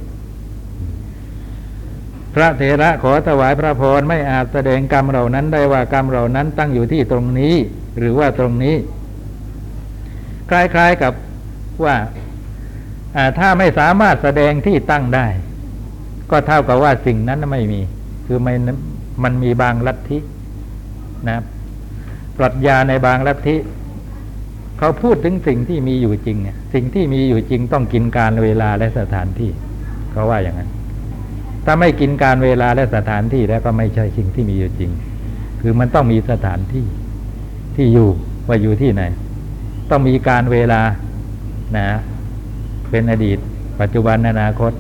[2.36, 7.56] พระเถระขอถวายพระพรไม่อาจแสดงกรรมเหล่านั้นได้ว่ากรรมเหล่านั้นตั้งอยู่ที่ตรงนี้
[8.00, 8.76] หรือว่าตรงนี้
[10.52, 11.14] คล้าย ๆกับ
[11.86, 11.96] ว่า
[13.40, 15.28] ถ้าไม่สามารถแสดงที่ตั้งได้
[16.32, 17.82] ก็เท่ากับว่าสิ่งนั้นไม่มี
[18.26, 18.54] คือไม่
[19.24, 20.18] มันมีบางลัทธิ
[21.30, 21.40] นะ
[22.38, 23.56] ปรัชญาในบางลัทธิ
[24.78, 26.38] เขาพูดถึงสิ่งที่มีอยู่จริง
[26.74, 29.52] สิ่งที่มีอยู่จริงต้องกินการเวลาและสถานที่
[30.12, 30.70] เขาว่าอย่างนั้น
[31.66, 34.92] ถ้าไม่กินการเวลาและสถานที่แล้วก็ไม่ใช่สิ่งที่มีอยู่จริง
[35.62, 36.86] คือมันต้องมีสถานที่
[37.76, 38.10] ที่อยู่
[38.48, 39.04] ว่าอยู่ที่ไหน
[39.92, 40.82] ต้องมีการเวลา
[41.78, 41.88] นะ
[42.90, 43.38] เป็นอดีต
[43.82, 44.72] ปัจจุบันอนาคต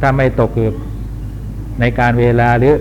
[0.00, 0.70] ถ้าไม่ตกคือ
[1.80, 2.76] ในการเวลาหรือ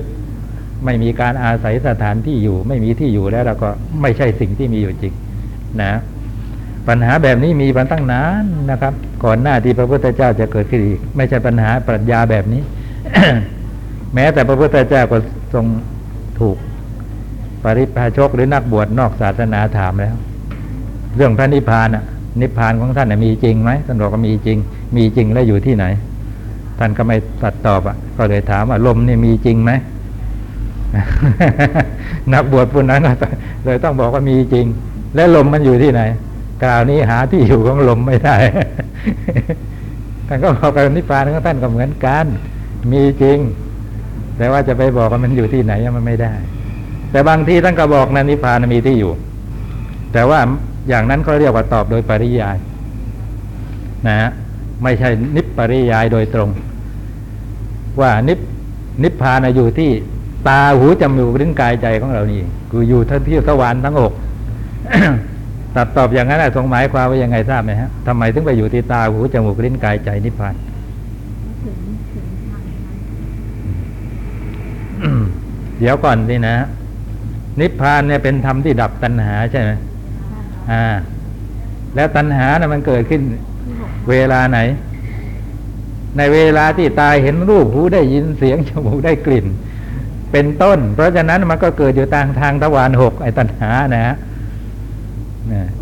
[0.86, 3.70] ไม่มีการอาศัยสถานที่อยู่ ไม่มีที่อยู่แล้วเราก็
[4.02, 5.14] ไม่ใช่สิ่งที่มีอยู่จริง
[5.82, 5.92] นะ
[6.88, 8.94] ปัญหาแบบนี้มีมาตั้งนานนะครับ
[9.26, 12.62] ก่อนหน้าที่พระพุทธเจ้าจะเกิดขึ้นอีกไม่ใช่ปัญหาปรัชญาแบบนี้
[14.14, 15.18] แม้แต่พระพุทธเจ้าก็
[15.54, 15.66] ทรง
[16.40, 16.58] ถูก
[17.64, 20.16] ปริพาชกหรือนักบวชนอกศาสนาถามแล้ว
[21.18, 22.04] เรื่องพระนิพพานอะ
[22.42, 24.58] นิพพานของท่านมีจริงไหมท่านบอกว่ามีจริง
[24.96, 25.86] มีจริงแล้วอยู่ที่ไหน
[26.80, 29.72] ท่านก็ไม่ตัดตอบอะ ก็เลยถามว่าลมนี่มีจริงไหม
[32.34, 33.02] นักบวชผู้นั้น
[33.66, 34.66] เลยต้องบอกว่ามีจริง
[35.16, 36.02] และลมมันอยู่ที่ไหน
[36.64, 38.36] กล่าวนี้หาที่อยู่ของลมไม่ได้
[40.28, 42.26] ท่านก็บอกกับนิพพานของท่านก็เหมือนกัน
[42.92, 43.38] มีจริง
[44.38, 46.34] แต่ว่าจะไปบอกว่ามันอยู่ที่ไหนมันไม่ได้
[47.12, 49.12] แต่บางทีท่านก็บอกนะนิพพานมีที่อยู่
[50.14, 50.40] แต่ว่า
[50.88, 52.58] อย่างนั้นเขาเรียกว่าตอบโดยปริยาย
[54.08, 54.30] นะ
[54.84, 56.50] ไม่ใช่นิพปริยายโดยตรง
[58.02, 58.40] ว่านิพ
[59.04, 59.90] นิพพานอยู่ที่
[60.48, 64.14] ตาหูจมูกลิ้นกายใจของเรานี่คืออยู่ทั้งที่สวรรค์ทั้งอก
[65.76, 70.56] ตัดตอบอย่างนั้นทรงหมายความว่ายังไงทราบไหมฮะทำไมถึงไปอยู่ที่ตาหูจมูกลิ้นกายใจนิพพาน
[75.80, 76.56] เดี๋ยวก่อนสินะ
[77.60, 79.72] นิพพานเนี่ยเป็นธรรมที่ดับตัณหาใช่ไหม
[80.72, 80.84] อ่า
[81.96, 83.22] แล้วตัณหานะ่ะมันเกิดขึ้น
[84.10, 84.60] เวลาไหน
[86.18, 89.46] ในเวลาที่ตายเห็นรูปหูได้ยินเสียงจมูกได้กลิ่น
[90.32, 94.16] เป็นต้น เพราะฉะนั้นมันก็เกิดอยู่ทางทางตะวันหกไอ้ตัณหานะฮะ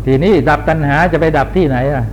[0.04, 2.04] ทีนี้ดับตัณหาจะไปดับที่ไหนอะ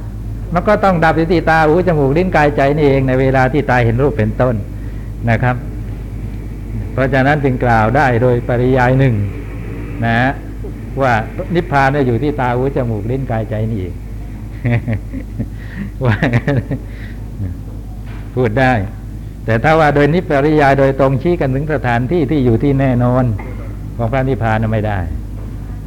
[0.54, 4.56] มันก็ต้องดับที่ตาหูจมูกลิ้นกายใจนี่เองในเวลาที่ตายเห็นรูปเป็นต้น
[5.30, 5.56] นะครับ
[6.94, 9.16] เพราะฉะนั้นจึงกล่าวได้โดยปริยายหนึ่ง
[10.06, 10.32] นะ
[11.02, 11.14] ว่า
[11.56, 13.96] นิพพานอยู่ที่ตาหูจมูกลิ้นกายใจนี่เอง
[16.06, 16.16] ว่า
[18.36, 18.74] พูดได้
[19.46, 23.24] แต่ถ้าว่าโดยนิพพริยายโดยตรงชี้กันถึงสถานที่ที่อยู่ที่แน่นอน
[23.98, 25.00] ของพระนิพพานไม่ได้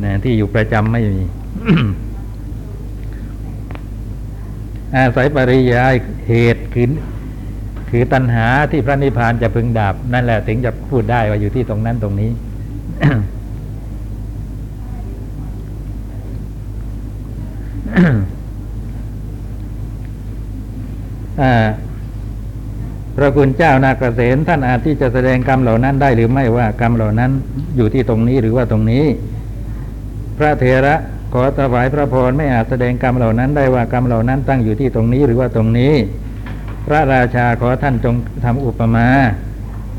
[0.04, 1.22] นะที่อยู่ประจำไม่มี
[4.94, 5.94] อาศัยปริยาย
[6.28, 6.90] เหตุคือ
[7.90, 12.30] คือตัณหาที่พระนิพพานจะพึงดับ นั่นแหละถึงจะพูดได้ว่าอยู่ที่ตรงนั้นตรงนี้
[13.02, 13.12] อ่า
[23.16, 27.30] พระคุณเจ้านาเกษตท่านอาจที่จะแสดงกรรมเหล่านั้นได้หรือไม่ว่ากรรมเหล่านั้น
[27.76, 29.04] อยู่ที่ตรงนี้หรือว่าตรงนี้
[30.38, 30.94] พระเถระ
[31.32, 35.94] ขอถวายพระพรไม่อาจแสดงกรรมเหล่านั้นได้ว่ากรรมเหล่านั้นตั้งอยู่ที่ตรงนี้หรือว่าตรงนี้
[36.86, 39.06] พระราชาขอท่านจงทำอุปมา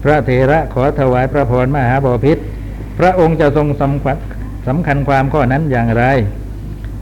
[0.04, 2.38] พระเถระขอถวายพระพรมหาบพิษ
[3.00, 3.68] พระองค์จะทรง
[4.68, 6.04] สำคัญความข้อนั้นอย่างไร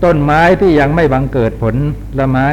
[0.05, 1.75] ต้นไม้ที่ยังไม่บังเกิดผล
[2.19, 2.47] ละไม้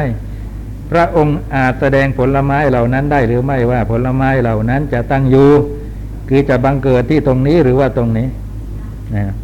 [0.91, 5.49] พระองค์อาจแสดงผลลไม้เหล่านั้นได้หรือไม่ว่าผลไม้เหล่านั้นจะตั้งอยู่
[6.29, 8.27] คือจะบังเกิดที่ตรงนี้หรือว่าตรงนี้
[9.15, 9.35] นะ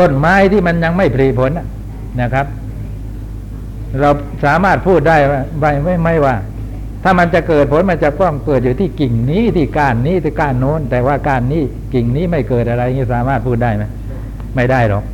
[0.00, 1.50] ต้นไม้ที่มันยังไม่ผลิผล
[2.20, 2.46] นะครับ
[4.00, 4.10] เรา
[4.44, 6.36] สามารถพูดได้ว่าไม่ไม่ไม่ว่า
[7.02, 11.62] ถ้ามันจะเกิดผลมันจะต้องเกิดอยู่ที่กิ่งนี้ที่ก้านนี้ที่ก้านโน้น แต่ว่าก้านนี้
[11.94, 13.84] กิ่งนี้ไม่เกิดอะไรนี่สามารถพูดได้ไหม
[14.54, 15.04] ไม่ได้หรอก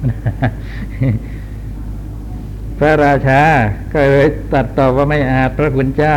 [2.78, 3.40] พระราชา
[3.92, 6.16] ก็เลยตัดตอบว่าไม่อาจพระคุณเจ้า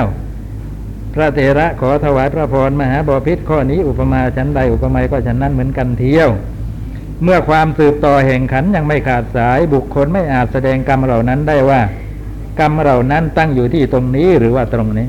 [1.14, 6.30] พระเถระขอถวายพระพรมหาบพิษข้อนี้อุปมาชั้นใดอุปมาก็ฉันนั้นเหมือนกันเที่ยว
[7.24, 11.82] เมื่อความสืบต่อแห่งขันยังไม่ขาดสายบุคคลไม่อาจแสดงกรรมเหล่านั้นได้ว่า
[12.60, 15.08] กรรมเหล่านั้นตั้งอยู่ที่ตรงนี้หรือว่าตรงนี้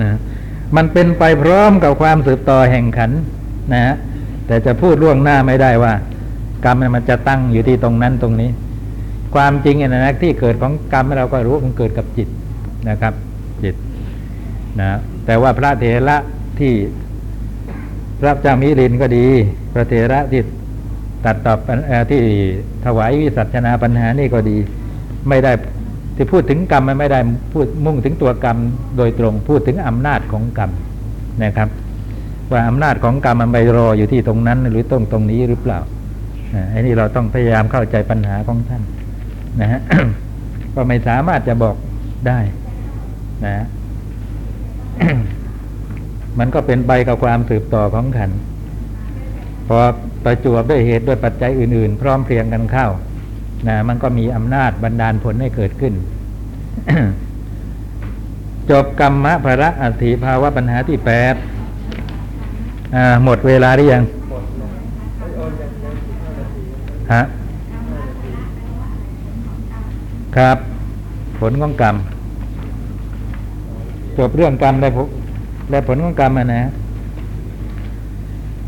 [0.00, 0.10] นะ
[0.76, 3.10] มันเป็นไปพร้อมกับความสืบต่อแห่งขัน
[3.72, 3.94] นะฮะ
[4.46, 5.92] แต่จะพูดล่วงหน้าไม่ได้ว่า
[6.64, 8.50] กรรมมันจะตั้งอยู่ที่ตรงนั้นตรงนี้
[9.34, 12.28] ความจริงเนี่ยนะที่เกิดของกรรมเราก็รู้มันเกิดกับจิต
[12.88, 13.14] นะครับ
[13.62, 13.74] จิต
[14.80, 14.88] นะ
[15.26, 16.16] แต่ว่าพระเถระ
[16.58, 16.72] ที่
[18.20, 19.26] พระเจ้ามิลินก็ดี
[19.72, 20.40] พระเถระที่
[21.24, 22.20] ตัดตอบปัญเอ่อที่
[22.84, 24.56] ถวายวิสัชนาปัญหานี่ก็ดี
[25.28, 25.52] ไม่ได้
[26.16, 27.18] ที่พูดถึงกรรมมันไม่ได้
[27.52, 28.56] พูดมุ่งถึงตัวกรรม
[28.96, 30.70] โดยตรงพูดถึงอำนาจของกรรม
[31.44, 31.68] นะครับ
[32.52, 35.78] ว่าอำนาจของกรรมมันไปรออยู่ที่ตรงนั้น หรือตรงตรงนี้หรือเปล่า
[36.54, 38.82] อ่าไอ้นี่เราต้องพยายามเข้าใจปัญหาของท่าน
[39.60, 39.80] นะฮะ
[40.74, 41.76] ก็ไม่สามารถจะบอก
[42.28, 42.38] ได้
[43.44, 43.66] นะฮะ
[46.38, 48.30] มันก็เป็นใบกับความสืบต่อของขัน
[49.68, 49.78] พอ
[50.24, 52.86] ประจวบด้วยเหตุด้วยปัจจัยอื่น ๆ พร้อมเพรียงกันเข้า
[53.68, 55.94] นะมันก็มีอำนาจบันดาลผลให้เกิดขึ้น
[58.70, 61.34] จบกรรมะภระอัตถิภาวะปัญหาที่แปด
[63.24, 64.02] หมดเวลาหรือยัง
[67.12, 67.22] ฮะ
[70.36, 70.58] ครับ
[71.38, 71.96] ผลของกรรม
[74.18, 75.06] จบเรื่องกรรมและผล
[75.70, 76.62] และผลของกรรมนะ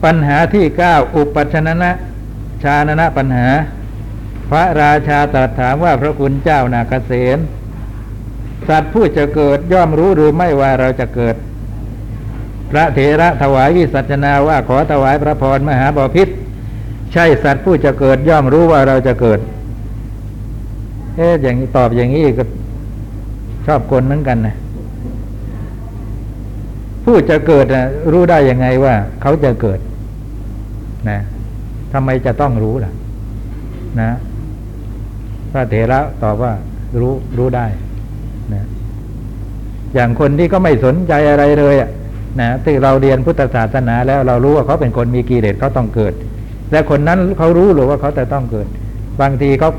[0.05, 1.91] ปัญหาที่เก้าอุปัชนนะ
[2.63, 3.49] ชาณนะปัญหา
[4.51, 7.39] พระราชาตรัสถามว่าพระคุณเจ้านาเกษต
[8.69, 11.35] สัตว์ผู้จะเกิดย่อมรู้หรือไม่ว่าเราจะเกิด
[12.71, 16.29] พระเถระถวายวิสัชนาว่าขอถวายพระพรมหาบพิษ
[17.13, 19.41] ใช่สัตว์ผู้จะเกิดย่อมรู้ว่าเราจะเกิด
[21.17, 22.45] เอ๊ะอย่างนี้ตอบอย่างนี้ก็
[23.67, 24.55] ชอบคนเหมือนกันนะ
[27.05, 29.79] ผู้จะเกิดนะรู้ได้ยังไงว่า เขาจะเกิด
[31.09, 31.19] นะ
[31.93, 32.93] ทำไมจะต้องรู้ล่ะ
[34.01, 34.11] นะ
[35.53, 36.53] พระเถระตอบว่า
[37.01, 37.67] รู้รู้ได้
[38.55, 38.63] นะ
[39.95, 41.91] อย่างคนที่ก็ไม่สนใจอะไรเลยอะ
[42.41, 46.13] นะที่เราเรียนพุทธศาสนาแล้วเรารู้ว่าเขาเป็นคนมีกิเลสเขาต้องเกิด
[46.73, 48.67] และคนนั้นเขารู้หรือว่าเขาจะต้องเกิด
[49.21, 49.71] บางทีเขา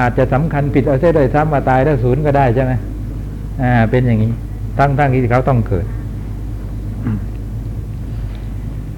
[0.00, 2.72] อาจจะสำคัญผิดเอาเสียโดยซ้ำมาตายแล้วศูนย์ก็ได้ใช่ไหม
[3.62, 4.32] อ่า เป็นอย่างนี้
[4.78, 5.86] ทั้งทั้งที่เขาต้องเกิด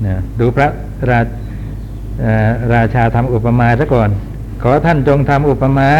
[0.07, 0.69] นะดูพระ
[1.11, 1.21] รา
[2.75, 4.11] ราชาทำอุปมาซะก่อน
[4.63, 5.91] ขอท่านจงทำอุปมา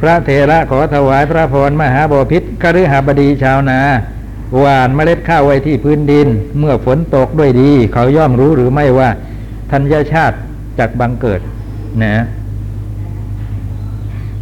[0.00, 3.80] พระเถระขอถวายพระพรมหาบพิษคฤหบดีชาวนา
[4.58, 6.28] หวานเมล็ดข้าวไว้ที่พื้นดิน
[6.58, 9.08] เมื่อฝนตกด้วยดี เขาย่อมรู้หรือไม่ว่า
[9.70, 10.36] ธัญชาติ
[10.78, 11.40] จากบังเกิด
[12.02, 12.24] นะ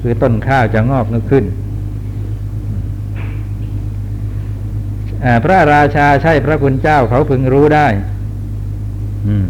[0.00, 1.44] คือต้นข้าวจะงอกขึ้น
[5.44, 7.86] พระราชาใช่พระคุณเจ้าเขาพึงรู้ได้
[9.28, 9.46] อืม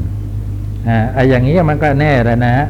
[0.89, 2.67] อ่าไอ้อย่างนี้มันก็แน่แล้วนะฮะ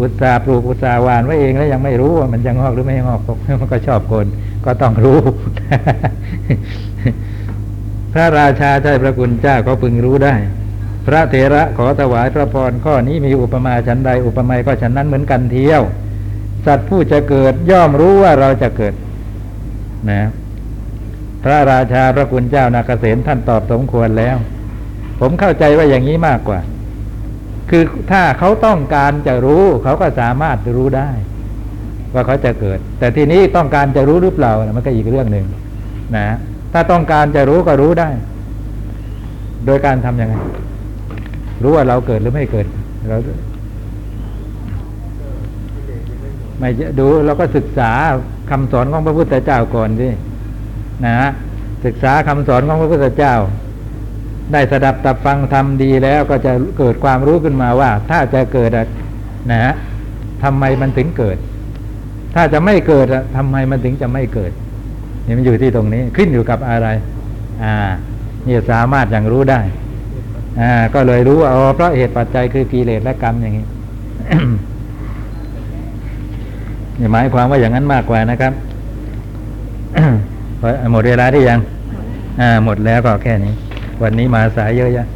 [0.00, 3.20] อุตสาปลูกอุตสาห์หวานไว้เองแล้วยังไม่รู้ว่ามันจะงอกหรือไม่งอก
[3.60, 4.26] มันก็ชอบคน
[4.64, 5.18] ก็ต้องรู้
[8.12, 10.34] พระราชาใช่พระคุณเจ้าเขาพึงรู้ได้
[11.06, 15.82] พระเถระขอถวายพระพรข้อนี้มีอุปมาชั้นใด อุปไมยก็ฉันนั้นเหมือนกันเที่ยว
[16.66, 18.94] สัตว์ผู้จะเกิดย่อมรู้ว่าเราจะเกิด
[20.10, 20.22] นะ
[21.44, 24.36] พระราชาพระคุณเจ้านาเกษตท่านตอบสมควรแล้ว
[25.20, 26.60] ผมเข้าใจว่าอย่างนี้มากกว่า
[27.70, 27.82] คือ
[28.12, 31.10] ถ้าเขาต้องการจะรู้ เขาก็สามารถรู้ได้
[32.14, 35.46] ว่าเขาจะเกิด แต่ทีนี้ต้องการจะรู้หรือเปล่ามันก็อีกเรื่องหนึ่ง
[36.16, 36.36] นะ
[36.76, 38.10] ถ้าต้องการจะรู้ก็รู้ได้
[39.66, 40.34] โดยการทำยังไง
[41.62, 42.66] รู้ว่าเราเกิดหรือไม่เกิด
[43.08, 43.16] เรา
[46.58, 47.90] ไม่ดูเราก็ศึกษา
[48.50, 50.08] คำสอนของพระพุทธเจ้าก่อนสิ
[51.06, 51.14] นะ
[51.84, 53.34] ศึกษาคำสอนของพระพุทธเจ้า
[54.52, 58.70] ได้สดับตับฟังทำดีแล้วก็จะเกิดความรู้ขึ้นมาว่า ถ้าจะเกิด
[59.50, 59.74] นะฮะ
[60.42, 61.36] ทำไมมันถึงเกิด
[62.34, 63.06] ถ้าจะไม่เกิด
[63.36, 64.52] ทำไมมันถึงจะไม่เกิด
[65.26, 66.88] นี่มันอยู่ที่ตรงนี้ขึ้นอยู่กับอะไร
[67.62, 67.74] อ่า
[68.46, 69.60] นี่สามารถอย่างรู้ได้
[70.60, 73.66] อ่า ก็เลยรู้ว่าอ๋อเพราะเหตุปัจจัยคือกิเลสและกรรมอย่างนี้
[76.98, 78.52] นี่หมายความว่าอย่างนั้นมากกว่านะครับ
[80.92, 81.60] หมดเวลาได้ยัง
[82.40, 83.52] อ่า หมดแล้วก็แค่นี้
[84.02, 85.06] วันนี้มาสายเยอะแยะ